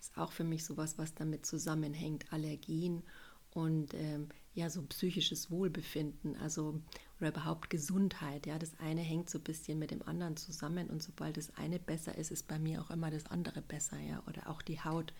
[0.00, 3.02] Ist auch für mich sowas, was damit zusammenhängt, Allergien
[3.50, 6.80] und ähm, ja, so psychisches Wohlbefinden, also
[7.18, 8.46] oder überhaupt Gesundheit.
[8.46, 11.78] Ja, das eine hängt so ein bisschen mit dem anderen zusammen und sobald das eine
[11.78, 13.98] besser ist, ist bei mir auch immer das andere besser.
[13.98, 15.12] Ja, oder auch die Haut.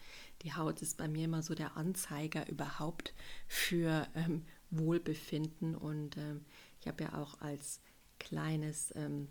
[0.43, 3.15] Die Haut ist bei mir immer so der Anzeiger überhaupt
[3.49, 6.45] für ähm, Wohlbefinden und ähm,
[6.81, 7.81] ich habe ja auch als
[8.19, 9.29] kleines, ähm,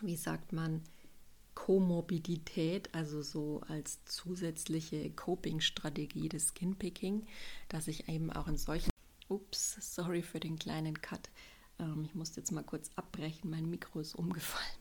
[0.00, 0.82] wie sagt man,
[1.56, 7.26] Komorbidität, also so als zusätzliche Coping-Strategie des Skinpicking,
[7.68, 8.90] dass ich eben auch in solchen.
[9.28, 11.28] Ups, sorry für den kleinen Cut.
[11.80, 14.78] Ähm, ich musste jetzt mal kurz abbrechen, mein Mikro ist umgefallen.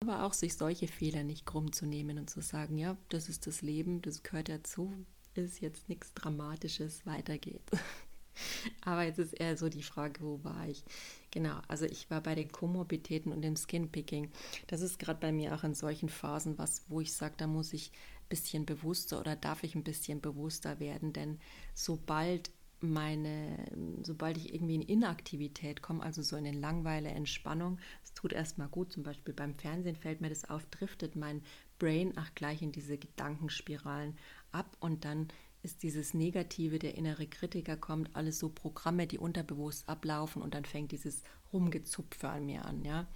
[0.00, 3.46] Aber auch sich solche Fehler nicht krumm zu nehmen und zu sagen, ja, das ist
[3.46, 4.92] das Leben, das gehört dazu,
[5.34, 7.72] ist jetzt nichts Dramatisches, weiter geht's.
[8.82, 10.84] Aber jetzt ist eher so die Frage, wo war ich?
[11.30, 14.30] Genau, also ich war bei den Komorbiditäten und dem Skinpicking.
[14.66, 17.72] Das ist gerade bei mir auch in solchen Phasen was, wo ich sage, da muss
[17.72, 21.38] ich ein bisschen bewusster oder darf ich ein bisschen bewusster werden, denn
[21.74, 23.66] sobald meine,
[24.02, 28.68] sobald ich irgendwie in Inaktivität komme, also so in eine Langweile, Entspannung, es tut erstmal
[28.68, 31.42] gut, zum Beispiel beim Fernsehen fällt mir das auf, driftet mein
[31.78, 34.16] Brain auch gleich in diese Gedankenspiralen
[34.52, 35.28] ab und dann
[35.62, 40.64] ist dieses Negative, der innere Kritiker kommt, alles so Programme, die unterbewusst ablaufen und dann
[40.64, 43.06] fängt dieses Rumgezupfe an mir an, ja.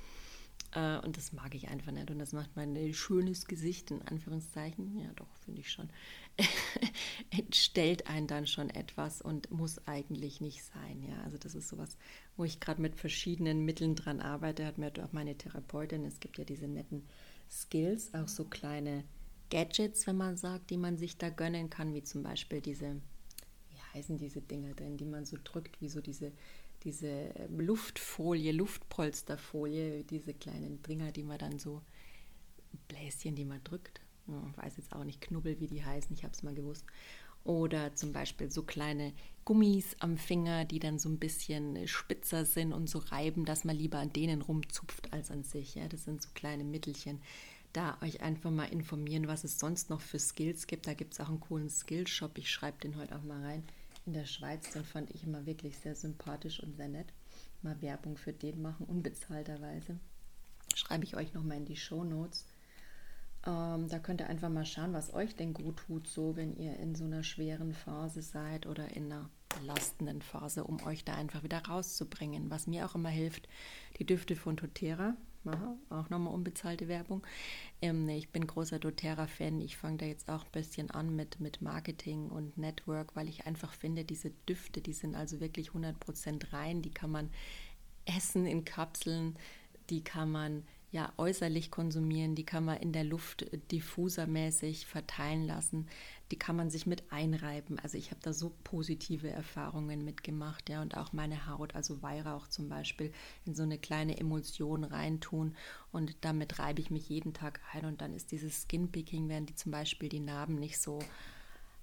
[0.74, 4.98] Äh, und das mag ich einfach nicht und das macht mein schönes Gesicht, in Anführungszeichen,
[4.98, 5.88] ja doch, finde ich schon,
[7.30, 11.22] entstellt einen dann schon etwas und muss eigentlich nicht sein, ja.
[11.22, 11.96] Also das ist sowas,
[12.36, 16.38] wo ich gerade mit verschiedenen Mitteln dran arbeite, hat mir auch meine Therapeutin, es gibt
[16.38, 17.06] ja diese netten
[17.50, 19.04] Skills, auch so kleine
[19.52, 23.02] Gadgets, wenn man sagt, die man sich da gönnen kann, wie zum Beispiel diese,
[23.68, 26.32] wie heißen diese Dinge denn, die man so drückt, wie so diese,
[26.84, 31.82] diese ähm, Luftfolie, Luftpolsterfolie, diese kleinen Dinger, die man dann so,
[32.88, 34.00] Bläschen, die man drückt.
[34.26, 36.86] Ich weiß jetzt auch nicht, Knubbel, wie die heißen, ich habe es mal gewusst.
[37.44, 39.12] Oder zum Beispiel so kleine
[39.44, 43.76] Gummis am Finger, die dann so ein bisschen spitzer sind und so reiben, dass man
[43.76, 45.74] lieber an denen rumzupft als an sich.
[45.74, 47.20] Ja, das sind so kleine Mittelchen.
[47.72, 50.86] Da euch einfach mal informieren, was es sonst noch für Skills gibt.
[50.86, 52.36] Da gibt es auch einen coolen Skillshop.
[52.36, 53.64] Ich schreibe den heute auch mal rein.
[54.04, 57.12] In der Schweiz, den fand ich immer wirklich sehr sympathisch und sehr nett.
[57.62, 59.98] Mal Werbung für den machen, unbezahlterweise.
[60.74, 62.44] Schreibe ich euch nochmal in die Show Notes.
[63.46, 66.76] Ähm, da könnt ihr einfach mal schauen, was euch denn gut tut, so wenn ihr
[66.78, 71.42] in so einer schweren Phase seid oder in einer belastenden Phase, um euch da einfach
[71.42, 72.50] wieder rauszubringen.
[72.50, 73.48] Was mir auch immer hilft,
[73.98, 75.16] die Düfte von doTERRA.
[75.44, 77.26] Aha, auch nochmal unbezahlte Werbung.
[77.80, 79.60] Ähm, ich bin großer doTERRA-Fan.
[79.60, 83.46] Ich fange da jetzt auch ein bisschen an mit, mit Marketing und Network, weil ich
[83.46, 86.82] einfach finde, diese Düfte, die sind also wirklich 100% rein.
[86.82, 87.30] Die kann man
[88.04, 89.36] essen in Kapseln,
[89.90, 95.88] die kann man ja äußerlich konsumieren, die kann man in der Luft diffusermäßig verteilen lassen,
[96.32, 97.78] die kann man sich mit einreiben.
[97.78, 102.48] Also ich habe da so positive Erfahrungen mitgemacht, ja, und auch meine Haut, also Weihrauch
[102.48, 103.12] zum Beispiel,
[103.44, 105.54] in so eine kleine Emulsion reintun
[105.92, 109.54] und damit reibe ich mich jeden Tag ein und dann ist dieses Skinpicking, während die
[109.54, 111.00] zum Beispiel die Narben nicht so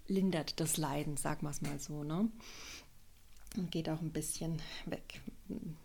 [0.07, 2.27] lindert das Leiden, sag mal es mal so, ne?
[3.55, 5.21] Und geht auch ein bisschen weg.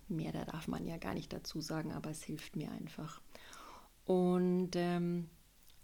[0.08, 3.20] Mehr, da darf man ja gar nicht dazu sagen, aber es hilft mir einfach.
[4.06, 5.28] Und ähm,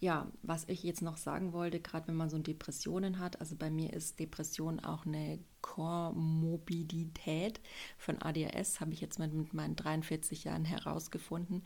[0.01, 3.71] ja, was ich jetzt noch sagen wollte, gerade wenn man so Depressionen hat, also bei
[3.71, 7.61] mir ist Depression auch eine Komorbidität
[7.99, 11.65] von ADHS, habe ich jetzt mit, meinen 43 Jahren herausgefunden,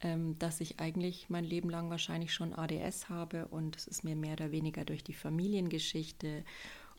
[0.00, 4.16] ähm, dass ich eigentlich mein Leben lang wahrscheinlich schon ADS habe und es ist mir
[4.16, 6.42] mehr oder weniger durch die Familiengeschichte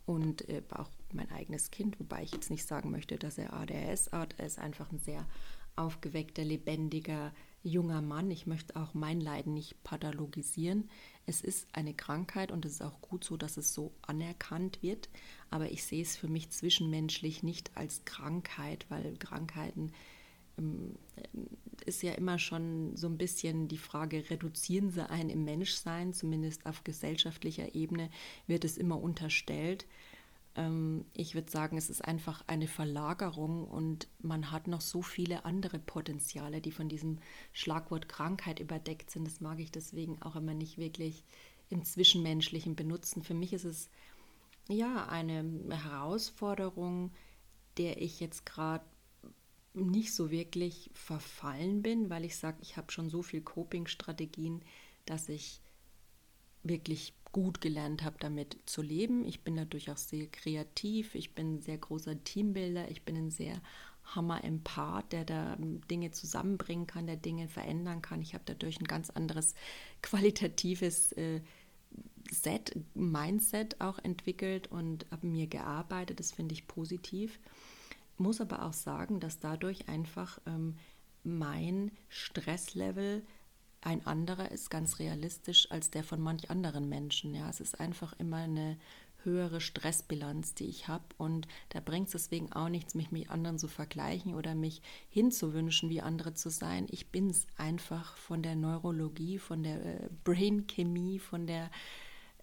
[0.05, 4.11] und äh, auch mein eigenes Kind, wobei ich jetzt nicht sagen möchte, dass er ADHS
[4.11, 4.35] hat.
[4.37, 5.25] Er ist einfach ein sehr
[5.75, 7.33] aufgeweckter, lebendiger,
[7.63, 8.29] junger Mann.
[8.31, 10.89] Ich möchte auch mein Leiden nicht pathologisieren.
[11.25, 15.09] Es ist eine Krankheit und es ist auch gut so, dass es so anerkannt wird.
[15.49, 19.91] Aber ich sehe es für mich zwischenmenschlich nicht als Krankheit, weil Krankheiten
[20.57, 20.95] ähm,
[21.85, 26.65] ist ja immer schon so ein bisschen die Frage, reduzieren sie einen im Menschsein, zumindest
[26.65, 28.09] auf gesellschaftlicher Ebene
[28.47, 29.85] wird es immer unterstellt.
[30.55, 35.45] Ähm, ich würde sagen, es ist einfach eine Verlagerung und man hat noch so viele
[35.45, 37.19] andere Potenziale, die von diesem
[37.53, 39.25] Schlagwort Krankheit überdeckt sind.
[39.27, 41.23] Das mag ich deswegen auch immer nicht wirklich
[41.69, 43.23] im Zwischenmenschlichen benutzen.
[43.23, 43.89] Für mich ist es
[44.67, 47.11] ja eine Herausforderung,
[47.77, 48.85] der ich jetzt gerade
[49.73, 54.61] nicht so wirklich verfallen bin, weil ich sage, ich habe schon so viel Coping-Strategien,
[55.05, 55.59] dass ich
[56.63, 59.25] wirklich gut gelernt habe, damit zu leben.
[59.25, 63.29] Ich bin dadurch auch sehr kreativ, ich bin ein sehr großer Teambuilder, ich bin ein
[63.29, 63.61] sehr
[64.05, 65.57] Hammer-Empath, der da
[65.91, 68.21] Dinge zusammenbringen kann, der Dinge verändern kann.
[68.21, 69.53] Ich habe dadurch ein ganz anderes
[70.01, 71.41] qualitatives äh,
[72.31, 76.19] Set, Mindset auch entwickelt und habe mir gearbeitet.
[76.19, 77.39] Das finde ich positiv
[78.17, 80.77] muss aber auch sagen, dass dadurch einfach ähm,
[81.23, 83.25] mein Stresslevel
[83.85, 87.33] ein anderer ist, ganz realistisch, als der von manch anderen Menschen.
[87.33, 88.77] Ja, es ist einfach immer eine
[89.25, 91.03] höhere Stressbilanz, die ich habe.
[91.17, 95.89] Und da bringt es deswegen auch nichts, mich mit anderen zu vergleichen oder mich hinzuwünschen,
[95.89, 96.87] wie andere zu sein.
[96.89, 101.69] Ich bin es einfach von der Neurologie, von der äh, Brain-Chemie, von der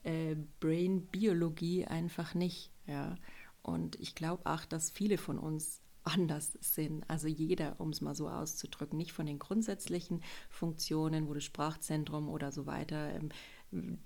[0.03, 2.71] äh, Brain-Biologie einfach nicht.
[2.87, 3.17] Ja.
[3.63, 7.09] Und ich glaube auch, dass viele von uns anders sind.
[7.09, 12.29] Also jeder, um es mal so auszudrücken, nicht von den grundsätzlichen Funktionen, wo das Sprachzentrum
[12.29, 13.31] oder so weiter, ähm,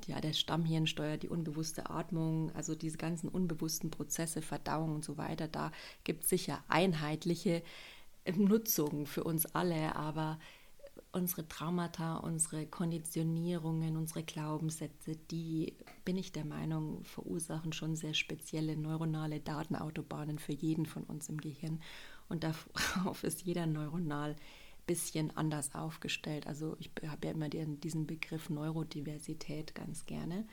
[0.06, 5.16] ja, der Stammhirn steuert die unbewusste Atmung, also diese ganzen unbewussten Prozesse, Verdauung und so
[5.16, 5.48] weiter.
[5.48, 5.72] Da
[6.04, 7.62] gibt es sicher einheitliche
[8.34, 10.38] Nutzungen für uns alle, aber
[11.16, 15.74] unsere Traumata, unsere Konditionierungen, unsere Glaubenssätze, die,
[16.04, 21.40] bin ich der Meinung, verursachen schon sehr spezielle neuronale Datenautobahnen für jeden von uns im
[21.40, 21.80] Gehirn.
[22.28, 24.36] Und darauf ist jeder neuronal ein
[24.86, 26.46] bisschen anders aufgestellt.
[26.46, 30.46] Also ich habe ja immer diesen Begriff Neurodiversität ganz gerne,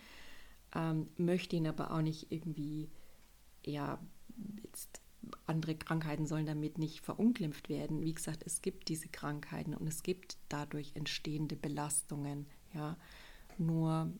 [0.74, 2.90] ähm, möchte ihn aber auch nicht irgendwie
[3.66, 4.00] ja,
[4.64, 5.03] jetzt
[5.46, 8.02] andere Krankheiten sollen damit nicht verunglimpft werden.
[8.02, 12.46] Wie gesagt, es gibt diese Krankheiten und es gibt dadurch entstehende Belastungen.
[12.74, 12.98] Ja,
[13.58, 14.12] nur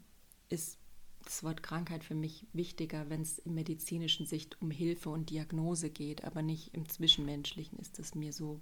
[0.50, 0.78] ist
[1.24, 5.90] das Wort Krankheit für mich wichtiger, wenn es in medizinischen Sicht um Hilfe und Diagnose
[5.90, 8.60] geht, aber nicht im Zwischenmenschlichen ist es mir so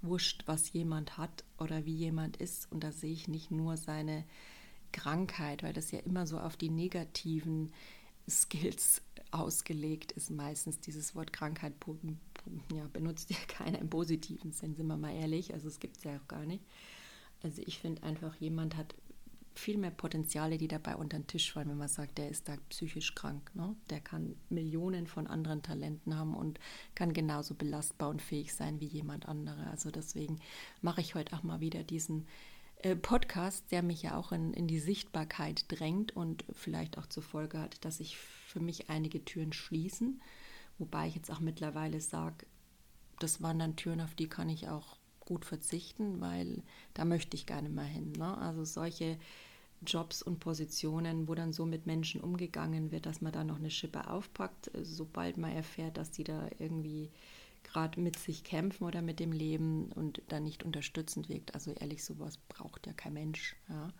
[0.00, 2.70] wurscht, was jemand hat oder wie jemand ist.
[2.72, 4.24] Und da sehe ich nicht nur seine
[4.90, 7.72] Krankheit, weil das ja immer so auf die negativen
[8.28, 11.74] Skills ausgelegt ist meistens dieses Wort Krankheit
[12.74, 15.52] ja, benutzt ja keiner im positiven Sinn, sind wir mal ehrlich.
[15.52, 16.62] Also es gibt es ja auch gar nicht.
[17.42, 18.94] Also ich finde einfach, jemand hat
[19.54, 22.56] viel mehr Potenziale, die dabei unter den Tisch fallen, wenn man sagt, der ist da
[22.70, 23.50] psychisch krank.
[23.54, 23.74] Ne?
[23.90, 26.58] Der kann Millionen von anderen Talenten haben und
[26.94, 29.66] kann genauso belastbar und fähig sein wie jemand andere.
[29.68, 30.40] Also deswegen
[30.80, 32.26] mache ich heute auch mal wieder diesen
[33.00, 37.58] Podcast, der mich ja auch in, in die Sichtbarkeit drängt und vielleicht auch zur Folge
[37.58, 40.20] hat, dass sich für mich einige Türen schließen.
[40.78, 42.46] Wobei ich jetzt auch mittlerweile sage,
[43.20, 46.62] das waren dann Türen, auf die kann ich auch gut verzichten, weil
[46.94, 48.12] da möchte ich gar nicht mehr hin.
[48.12, 48.36] Ne?
[48.38, 49.18] Also solche
[49.86, 53.70] Jobs und Positionen, wo dann so mit Menschen umgegangen wird, dass man da noch eine
[53.70, 57.10] Schippe aufpackt, sobald man erfährt, dass die da irgendwie
[57.64, 61.54] gerade mit sich kämpfen oder mit dem Leben und dann nicht unterstützend wirkt.
[61.54, 63.56] Also ehrlich, sowas braucht ja kein Mensch.
[63.68, 63.92] Ja?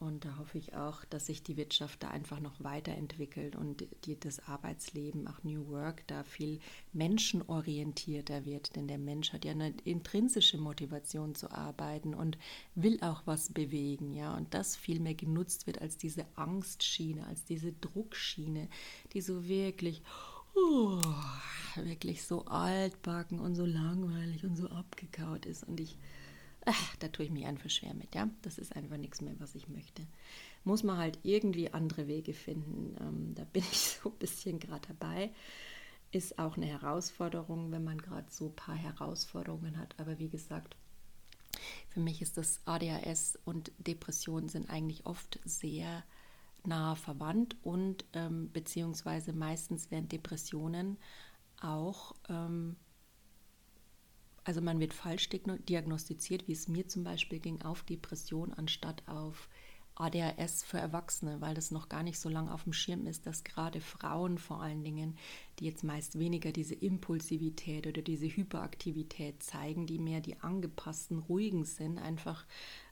[0.00, 4.18] Und da hoffe ich auch, dass sich die Wirtschaft da einfach noch weiterentwickelt und die,
[4.18, 6.60] das Arbeitsleben, auch New Work, da viel
[6.92, 8.76] menschenorientierter wird.
[8.76, 12.38] Denn der Mensch hat ja eine intrinsische Motivation zu arbeiten und
[12.76, 14.14] will auch was bewegen.
[14.14, 14.36] Ja?
[14.36, 18.68] Und das viel mehr genutzt wird als diese Angstschiene, als diese Druckschiene,
[19.14, 20.02] die so wirklich,
[20.54, 21.00] oh,
[21.76, 25.64] wirklich so altbacken und so langweilig und so abgekaut ist.
[25.64, 25.98] Und ich
[26.68, 28.28] ach, da tue ich mich einfach schwer mit, ja.
[28.42, 30.06] Das ist einfach nichts mehr, was ich möchte.
[30.64, 32.94] Muss man halt irgendwie andere Wege finden.
[33.00, 35.32] Ähm, da bin ich so ein bisschen gerade dabei.
[36.10, 39.94] Ist auch eine Herausforderung, wenn man gerade so ein paar Herausforderungen hat.
[39.98, 40.76] Aber wie gesagt,
[41.88, 46.04] für mich ist das ADHS und Depressionen sind eigentlich oft sehr
[46.68, 50.98] nah verwandt und ähm, beziehungsweise meistens werden Depressionen
[51.60, 52.76] auch ähm,
[54.48, 59.46] also man wird falsch diagnostiziert, wie es mir zum Beispiel ging, auf Depression anstatt auf
[60.00, 63.44] ADHS für Erwachsene, weil das noch gar nicht so lange auf dem Schirm ist, dass
[63.44, 65.16] gerade Frauen vor allen Dingen,
[65.58, 71.64] die jetzt meist weniger diese Impulsivität oder diese Hyperaktivität zeigen, die mehr die angepassten, ruhigen
[71.64, 72.46] sind, einfach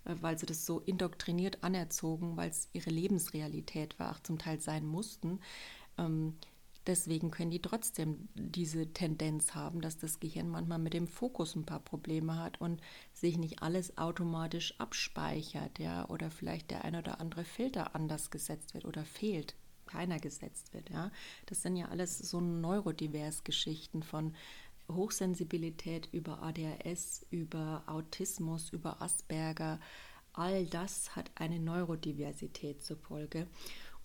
[0.04, 4.60] äh, weil sie das so indoktriniert anerzogen, weil es ihre Lebensrealität war, auch zum Teil
[4.60, 5.40] sein mussten,
[5.98, 6.34] ähm,
[6.86, 11.66] Deswegen können die trotzdem diese Tendenz haben, dass das Gehirn manchmal mit dem Fokus ein
[11.66, 12.80] paar Probleme hat und
[13.12, 18.74] sich nicht alles automatisch abspeichert, ja, oder vielleicht der ein oder andere Filter anders gesetzt
[18.74, 21.10] wird oder fehlt, keiner gesetzt wird, ja.
[21.46, 24.34] Das sind ja alles so neurodivers Geschichten von
[24.90, 29.80] Hochsensibilität über ADHS, über Autismus, über Asperger.
[30.32, 33.46] All das hat eine Neurodiversität zur Folge.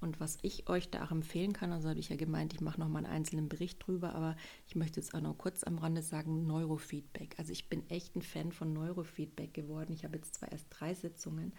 [0.02, 2.80] Und was ich euch da auch empfehlen kann, also habe ich ja gemeint, ich mache
[2.80, 4.36] noch mal einen einzelnen Bericht drüber, aber
[4.68, 7.36] ich möchte jetzt auch noch kurz am Rande sagen, Neurofeedback.
[7.38, 9.94] Also ich bin echt ein Fan von Neurofeedback geworden.
[9.94, 11.54] Ich habe jetzt zwar erst drei Sitzungen,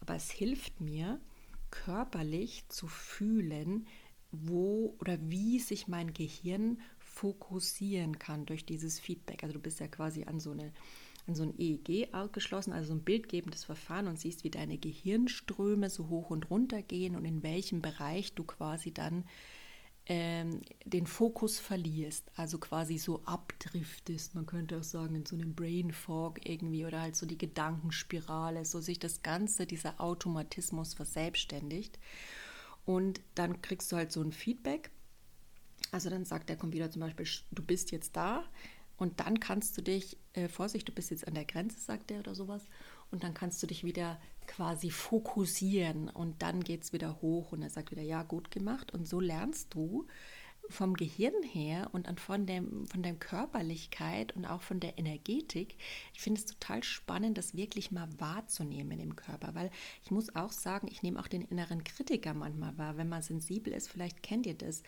[0.00, 1.20] aber es hilft mir,
[1.70, 3.86] körperlich zu fühlen,
[4.32, 9.42] wo oder wie sich mein Gehirn fokussieren kann durch dieses Feedback.
[9.42, 10.72] Also du bist ja quasi an so eine
[11.26, 15.90] an so ein EEG ausgeschlossen, also so ein bildgebendes Verfahren und siehst, wie deine Gehirnströme
[15.90, 19.24] so hoch und runter gehen und in welchem Bereich du quasi dann
[20.06, 25.54] ähm, den Fokus verlierst, also quasi so abdriftest, man könnte auch sagen, in so einem
[25.54, 31.98] Brain Fog irgendwie oder halt so die Gedankenspirale, so sich das Ganze, dieser Automatismus verselbstständigt.
[32.84, 34.90] Und dann kriegst du halt so ein Feedback.
[35.92, 38.44] Also dann sagt der Computer zum Beispiel, du bist jetzt da,
[39.00, 42.20] und dann kannst du dich, äh, Vorsicht, du bist jetzt an der Grenze, sagt der
[42.20, 42.68] oder sowas,
[43.10, 47.62] und dann kannst du dich wieder quasi fokussieren und dann geht es wieder hoch und
[47.62, 48.92] er sagt wieder, ja, gut gemacht.
[48.92, 50.06] Und so lernst du
[50.68, 55.76] vom Gehirn her und von, dem, von der Körperlichkeit und auch von der Energetik.
[56.12, 59.70] Ich finde es total spannend, das wirklich mal wahrzunehmen im Körper, weil
[60.04, 62.98] ich muss auch sagen, ich nehme auch den inneren Kritiker manchmal wahr.
[62.98, 64.82] Wenn man sensibel ist, vielleicht kennt ihr das.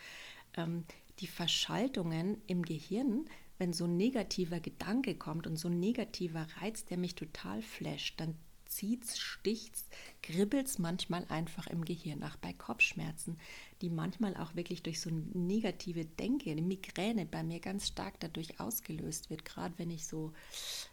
[0.55, 0.85] Ähm,
[1.19, 3.27] die Verschaltungen im Gehirn
[3.63, 8.19] wenn so ein negativer Gedanke kommt und so ein negativer Reiz, der mich total flasht,
[8.19, 9.85] dann zieht's, sticht's,
[10.21, 12.23] kribbelt's manchmal einfach im Gehirn.
[12.23, 13.37] Auch bei Kopfschmerzen,
[13.81, 18.59] die manchmal auch wirklich durch so negative Denke, eine Migräne bei mir ganz stark dadurch
[18.59, 19.45] ausgelöst wird.
[19.45, 20.33] Gerade wenn ich so,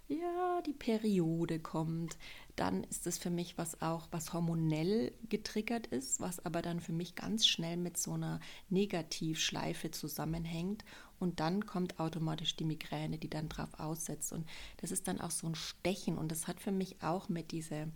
[0.07, 2.19] ja, die Periode kommt,
[2.61, 6.93] dann ist das für mich was auch, was hormonell getriggert ist, was aber dann für
[6.93, 10.85] mich ganz schnell mit so einer Negativschleife zusammenhängt
[11.21, 14.33] und dann kommt automatisch die Migräne, die dann drauf aussetzt.
[14.33, 16.17] Und das ist dann auch so ein Stechen.
[16.17, 17.89] Und das hat für mich auch mit dieser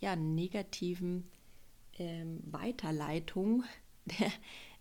[0.00, 1.28] ja, negativen
[1.98, 3.64] ähm, Weiterleitung
[4.04, 4.30] der,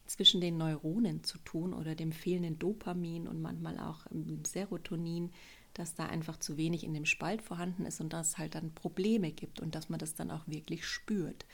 [0.06, 5.32] zwischen den Neuronen zu tun oder dem fehlenden Dopamin und manchmal auch dem Serotonin,
[5.78, 8.74] dass da einfach zu wenig in dem Spalt vorhanden ist und dass es halt dann
[8.74, 11.46] Probleme gibt und dass man das dann auch wirklich spürt.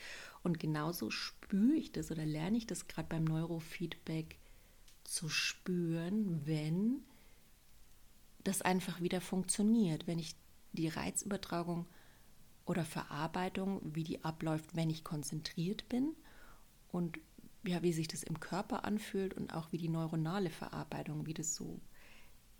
[0.43, 4.37] Und genauso spüre ich das oder lerne ich das gerade beim Neurofeedback
[5.03, 7.03] zu spüren, wenn
[8.43, 10.35] das einfach wieder funktioniert, wenn ich
[10.71, 11.85] die Reizübertragung
[12.65, 16.15] oder Verarbeitung, wie die abläuft, wenn ich konzentriert bin
[16.91, 17.19] und
[17.65, 21.55] ja, wie sich das im Körper anfühlt und auch wie die neuronale Verarbeitung, wie das
[21.55, 21.79] so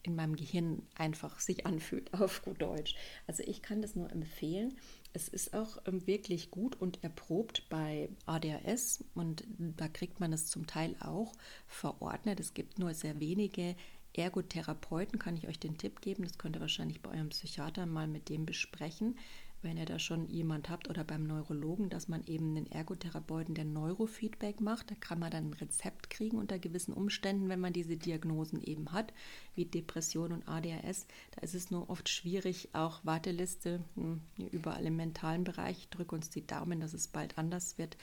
[0.03, 2.95] in meinem Gehirn einfach sich anfühlt, auf gut Deutsch.
[3.27, 4.77] Also ich kann das nur empfehlen.
[5.13, 10.47] Es ist auch ähm, wirklich gut und erprobt bei ADHS und da kriegt man es
[10.47, 11.33] zum Teil auch
[11.67, 12.39] verordnet.
[12.39, 13.75] Es gibt nur sehr wenige
[14.13, 16.23] Ergotherapeuten, kann ich euch den Tipp geben.
[16.23, 19.15] Das könnt ihr wahrscheinlich bei eurem Psychiater mal mit dem besprechen
[19.63, 23.65] wenn ihr da schon jemand habt oder beim Neurologen, dass man eben einen Ergotherapeuten, der
[23.65, 24.91] Neurofeedback macht.
[24.91, 28.91] Da kann man dann ein Rezept kriegen unter gewissen Umständen, wenn man diese Diagnosen eben
[28.91, 29.13] hat,
[29.55, 31.07] wie Depression und ADHS.
[31.31, 35.79] Da ist es nur oft schwierig, auch Warteliste hm, überall im mentalen Bereich.
[35.79, 37.97] Ich drücke uns die Daumen, dass es bald anders wird,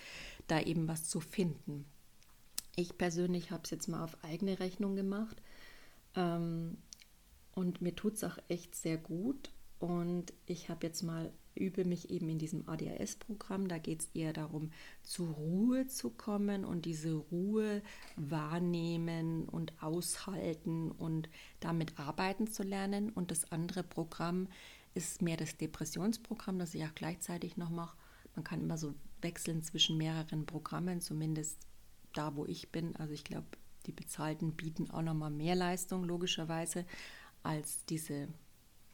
[0.46, 1.84] da eben was zu finden.
[2.76, 5.42] Ich persönlich habe es jetzt mal auf eigene Rechnung gemacht.
[6.14, 6.78] Ähm,
[7.52, 9.50] und mir tut es auch echt sehr gut.
[9.78, 13.68] Und ich habe jetzt mal übe mich eben in diesem ADHS-Programm.
[13.68, 14.70] Da geht es eher darum,
[15.02, 17.82] zur Ruhe zu kommen und diese Ruhe
[18.16, 21.28] wahrnehmen und aushalten und
[21.60, 23.10] damit arbeiten zu lernen.
[23.10, 24.48] Und das andere Programm
[24.94, 27.96] ist mehr das Depressionsprogramm, das ich auch gleichzeitig noch mache.
[28.34, 31.58] Man kann immer so wechseln zwischen mehreren Programmen, zumindest
[32.12, 32.96] da, wo ich bin.
[32.96, 33.46] Also ich glaube,
[33.86, 36.84] die Bezahlten bieten auch nochmal mehr Leistung, logischerweise,
[37.42, 38.28] als diese,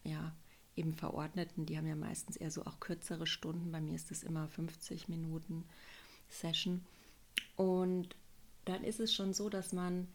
[0.05, 0.35] ja,
[0.77, 3.73] eben Verordneten, die haben ja meistens eher so auch kürzere Stunden.
[3.73, 5.65] Bei mir ist es immer 50 Minuten
[6.29, 6.85] Session.
[7.57, 8.15] Und
[8.65, 10.09] dann ist es schon so, dass man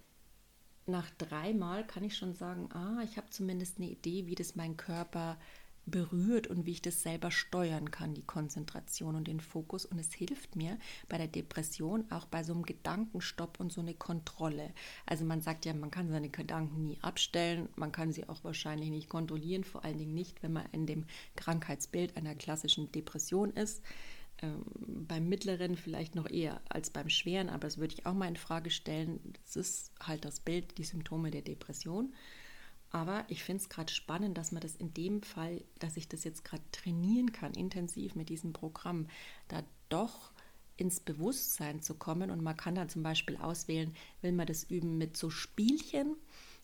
[0.86, 4.78] nach dreimal kann ich schon sagen, ah, ich habe zumindest eine Idee, wie das mein
[4.78, 5.38] Körper
[5.86, 9.86] berührt und wie ich das selber steuern kann, die Konzentration und den Fokus.
[9.86, 10.78] Und es hilft mir
[11.10, 14.74] bei der Depression auch bei so einem Gedankenstopp und so eine Kontrolle.
[15.06, 18.90] Also man sagt ja, man kann seine Gedanken nie abstellen, man kann sie auch wahrscheinlich
[18.90, 21.06] nicht kontrollieren, vor allen Dingen nicht, wenn man in dem
[21.36, 23.84] Krankheitsbild einer klassischen Depression ist.
[24.42, 24.64] Ähm,
[25.08, 28.38] beim mittleren vielleicht noch eher als beim schweren, aber das würde ich auch mal in
[28.38, 29.20] Frage stellen.
[29.44, 32.14] Das ist halt das Bild, die Symptome der Depression.
[32.92, 36.24] Aber ich finde es gerade spannend, dass man das in dem Fall, dass ich das
[36.24, 39.08] jetzt gerade trainieren kann, intensiv mit diesem Programm,
[39.48, 40.32] da doch
[40.76, 42.32] ins Bewusstsein zu kommen.
[42.32, 46.16] Und man kann dann zum Beispiel auswählen, will man das üben mit so Spielchen.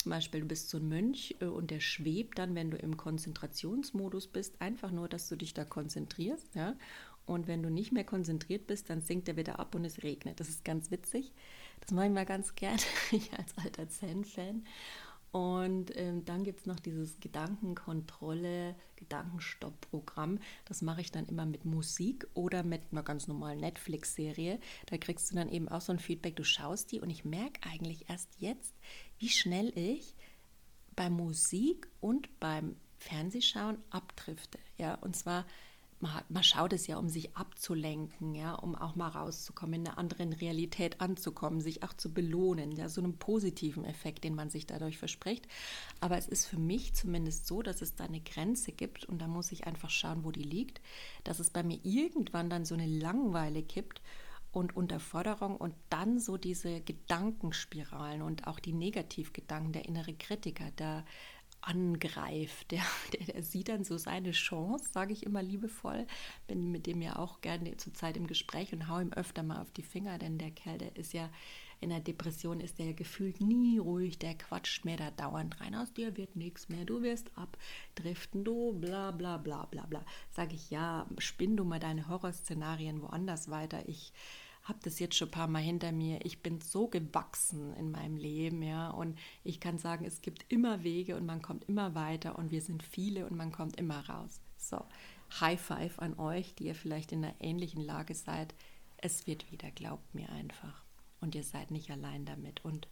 [0.01, 2.97] Zum Beispiel, du bist so ein Mönch äh, und der schwebt dann, wenn du im
[2.97, 6.55] Konzentrationsmodus bist, einfach nur, dass du dich da konzentrierst.
[6.55, 6.75] Ja?
[7.25, 10.39] Und wenn du nicht mehr konzentriert bist, dann sinkt er wieder ab und es regnet.
[10.39, 11.31] Das ist ganz witzig.
[11.81, 12.79] Das mache ich mal ganz gern,
[13.11, 14.65] ich als alter Zen-Fan.
[15.37, 20.39] Und ähm, dann gibt es noch dieses Gedankenkontrolle, Gedankenstopp-Programm.
[20.65, 24.59] Das mache ich dann immer mit Musik oder mit einer ganz normalen Netflix-Serie.
[24.87, 26.37] Da kriegst du dann eben auch so ein Feedback.
[26.37, 28.73] Du schaust die und ich merke eigentlich erst jetzt,
[29.19, 30.15] wie schnell ich
[30.95, 34.57] bei Musik und beim Fernsehschauen abdrifte.
[34.79, 35.45] Ja, und zwar
[35.99, 39.97] man, man schaut es ja, um sich abzulenken, ja, um auch mal rauszukommen, in einer
[39.97, 44.65] anderen Realität anzukommen, sich auch zu belohnen, ja, so einen positiven Effekt, den man sich
[44.65, 45.47] dadurch verspricht.
[45.99, 49.27] Aber es ist für mich zumindest so, dass es da eine Grenze gibt und da
[49.27, 50.81] muss ich einfach schauen, wo die liegt,
[51.23, 54.01] dass es bei mir irgendwann dann so eine Langeweile gibt
[54.51, 61.05] und Unterforderung und dann so diese Gedankenspiralen und auch die Negativgedanken, der innere Kritiker, da
[61.61, 62.71] angreift.
[62.71, 62.83] Der,
[63.13, 66.07] der, der, sieht dann so seine Chance, sage ich immer liebevoll.
[66.47, 69.71] Bin mit dem ja auch gerne zurzeit im Gespräch und hau ihm öfter mal auf
[69.71, 71.29] die Finger, denn der Kerl, der ist ja
[71.79, 75.75] in der Depression, ist der gefühlt nie ruhig, der quatscht mir da dauernd rein.
[75.75, 80.03] Aus dir wird nichts mehr, du wirst abdriften, du bla bla bla bla bla.
[80.31, 83.87] Sage ich, ja, spinn du mal deine Horrorszenarien woanders weiter.
[83.87, 84.11] Ich
[84.67, 86.19] habe das jetzt schon ein paar Mal hinter mir.
[86.25, 88.89] Ich bin so gewachsen in meinem Leben, ja.
[88.89, 92.61] Und ich kann sagen, es gibt immer Wege und man kommt immer weiter und wir
[92.61, 94.41] sind viele und man kommt immer raus.
[94.57, 94.83] So,
[95.39, 98.53] High Five an euch, die ihr vielleicht in einer ähnlichen Lage seid.
[98.97, 100.83] Es wird wieder, glaubt mir einfach.
[101.21, 102.65] Und ihr seid nicht allein damit.
[102.65, 102.87] Und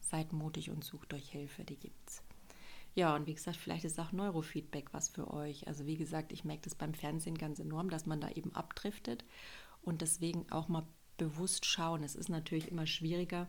[0.00, 2.22] seid mutig und sucht euch Hilfe, die gibt's.
[2.94, 5.66] Ja, und wie gesagt, vielleicht ist auch Neurofeedback was für euch.
[5.66, 9.24] Also wie gesagt, ich merke das beim Fernsehen ganz enorm, dass man da eben abdriftet
[9.82, 10.86] und deswegen auch mal
[11.16, 12.02] bewusst schauen.
[12.02, 13.48] Es ist natürlich immer schwieriger,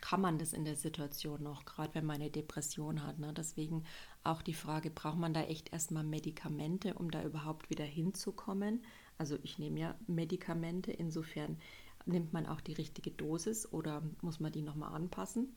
[0.00, 3.18] kann man das in der Situation noch, gerade wenn man eine Depression hat.
[3.18, 3.32] Ne?
[3.32, 3.84] Deswegen
[4.24, 8.84] auch die Frage, braucht man da echt erstmal Medikamente, um da überhaupt wieder hinzukommen?
[9.16, 11.58] Also ich nehme ja Medikamente, insofern
[12.06, 15.56] nimmt man auch die richtige Dosis oder muss man die nochmal anpassen?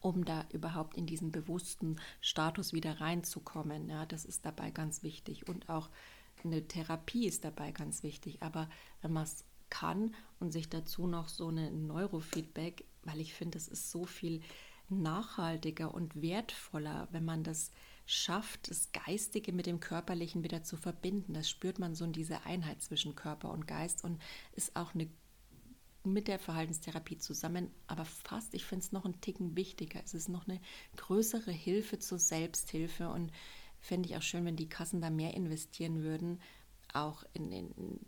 [0.00, 3.88] um da überhaupt in diesen bewussten Status wieder reinzukommen.
[3.88, 5.48] Ja, das ist dabei ganz wichtig.
[5.48, 5.88] Und auch
[6.42, 8.42] eine Therapie ist dabei ganz wichtig.
[8.42, 8.68] Aber
[9.00, 10.14] wenn man es kann
[10.44, 14.42] und sich dazu noch so eine Neurofeedback, weil ich finde, es ist so viel
[14.90, 17.72] nachhaltiger und wertvoller, wenn man das
[18.06, 21.32] schafft, das Geistige mit dem Körperlichen wieder zu verbinden.
[21.32, 24.20] Das spürt man so in dieser Einheit zwischen Körper und Geist und
[24.52, 25.08] ist auch eine
[26.06, 30.02] mit der Verhaltenstherapie zusammen, aber fast, ich finde es noch einen Ticken wichtiger.
[30.04, 30.60] Es ist noch eine
[30.96, 33.32] größere Hilfe zur Selbsthilfe und
[33.80, 36.42] fände ich auch schön, wenn die Kassen da mehr investieren würden,
[36.92, 38.00] auch in, in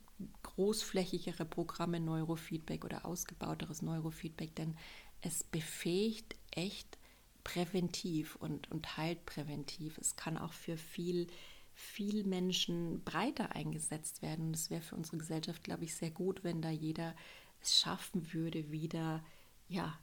[0.56, 4.74] großflächigere Programme Neurofeedback oder ausgebauteres Neurofeedback, denn
[5.20, 6.98] es befähigt echt
[7.44, 9.98] präventiv und, und heilt präventiv.
[9.98, 11.26] Es kann auch für viel,
[11.74, 14.48] viel Menschen breiter eingesetzt werden.
[14.48, 17.14] Und es wäre für unsere Gesellschaft, glaube ich, sehr gut, wenn da jeder
[17.60, 19.22] es schaffen würde, wieder
[19.68, 19.98] ja,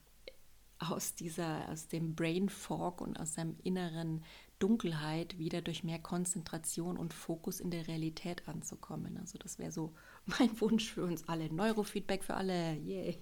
[0.91, 4.23] aus dieser, aus dem Brain Fog und aus seinem inneren
[4.59, 9.17] Dunkelheit wieder durch mehr Konzentration und Fokus in der Realität anzukommen.
[9.17, 9.93] Also das wäre so
[10.25, 11.53] mein Wunsch für uns alle.
[11.53, 12.75] Neurofeedback für alle.
[12.77, 13.17] Yay.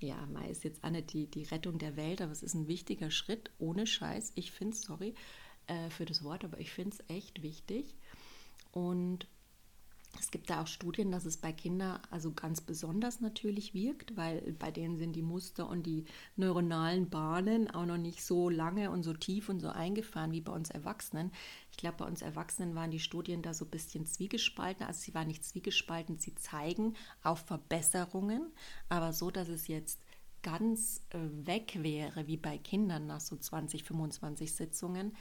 [0.00, 3.10] Ja, Mai ist jetzt nicht die, die Rettung der Welt, aber es ist ein wichtiger
[3.10, 4.32] Schritt, ohne Scheiß.
[4.34, 5.14] Ich finde es, sorry
[5.66, 7.96] äh, für das Wort, aber ich finde es echt wichtig.
[8.72, 9.28] Und
[10.20, 14.54] es gibt da auch Studien, dass es bei Kindern also ganz besonders natürlich wirkt, weil
[14.58, 16.04] bei denen sind die Muster und die
[16.36, 20.52] neuronalen Bahnen auch noch nicht so lange und so tief und so eingefahren wie bei
[20.52, 21.32] uns Erwachsenen.
[21.70, 24.86] Ich glaube, bei uns Erwachsenen waren die Studien da so ein bisschen zwiegespalten.
[24.86, 28.52] Also sie waren nicht zwiegespalten, sie zeigen auf Verbesserungen,
[28.88, 30.00] aber so, dass es jetzt
[30.42, 35.16] ganz äh, weg wäre wie bei Kindern nach so 20, 25 Sitzungen.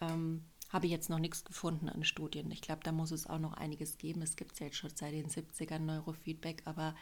[0.00, 2.50] Ähm, habe ich jetzt noch nichts gefunden an Studien.
[2.50, 4.22] Ich glaube, da muss es auch noch einiges geben.
[4.22, 6.94] Es gibt es jetzt schon seit den 70ern Neurofeedback, aber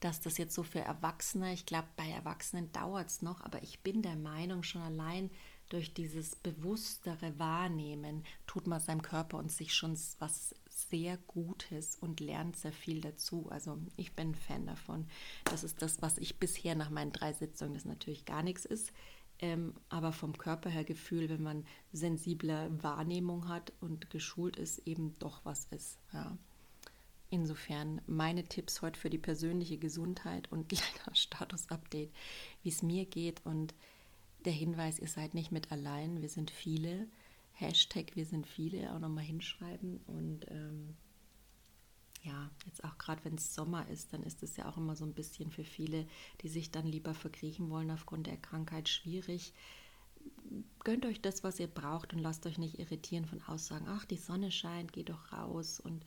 [0.00, 3.80] dass das jetzt so für Erwachsene, ich glaube, bei Erwachsenen dauert es noch, aber ich
[3.80, 5.30] bin der Meinung, schon allein
[5.68, 12.20] durch dieses bewusstere Wahrnehmen tut man seinem Körper und sich schon was sehr Gutes und
[12.20, 13.48] lernt sehr viel dazu.
[13.50, 15.06] Also ich bin ein Fan davon.
[15.44, 18.92] Das ist das, was ich bisher nach meinen drei Sitzungen, das natürlich gar nichts ist,
[19.40, 25.18] ähm, aber vom Körper her Gefühl, wenn man sensible Wahrnehmung hat und geschult ist, eben
[25.18, 25.98] doch was ist.
[26.12, 26.36] Ja.
[27.30, 32.12] Insofern meine Tipps heute für die persönliche Gesundheit und kleiner Status-Update,
[32.62, 33.74] wie es mir geht und
[34.44, 37.08] der Hinweis, ihr seid nicht mit allein, wir sind viele.
[37.52, 40.96] Hashtag wir sind viele, auch nochmal hinschreiben und ähm,
[42.22, 45.04] ja, jetzt auch gerade wenn es Sommer ist, dann ist es ja auch immer so
[45.04, 46.06] ein bisschen für viele,
[46.42, 49.54] die sich dann lieber verkriechen wollen aufgrund der Krankheit schwierig.
[50.84, 54.18] Gönnt euch das, was ihr braucht und lasst euch nicht irritieren von Aussagen, ach, die
[54.18, 56.04] Sonne scheint, geht doch raus und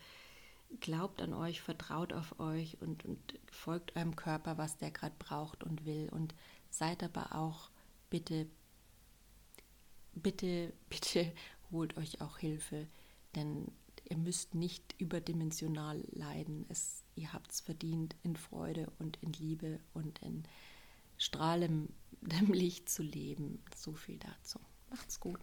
[0.80, 5.64] glaubt an euch, vertraut auf euch und, und folgt eurem Körper, was der gerade braucht
[5.64, 6.36] und will und
[6.70, 7.70] seid aber auch
[8.10, 8.48] bitte,
[10.14, 11.32] bitte, bitte
[11.72, 12.88] holt euch auch Hilfe,
[13.36, 13.72] denn
[14.14, 16.68] ihr müsst nicht überdimensional leiden.
[16.70, 20.44] Es, ihr habt es verdient, in Freude und in Liebe und in
[21.18, 21.90] strahlendem
[22.54, 23.64] Licht zu leben.
[23.76, 24.60] So viel dazu.
[24.92, 25.40] Macht's gut.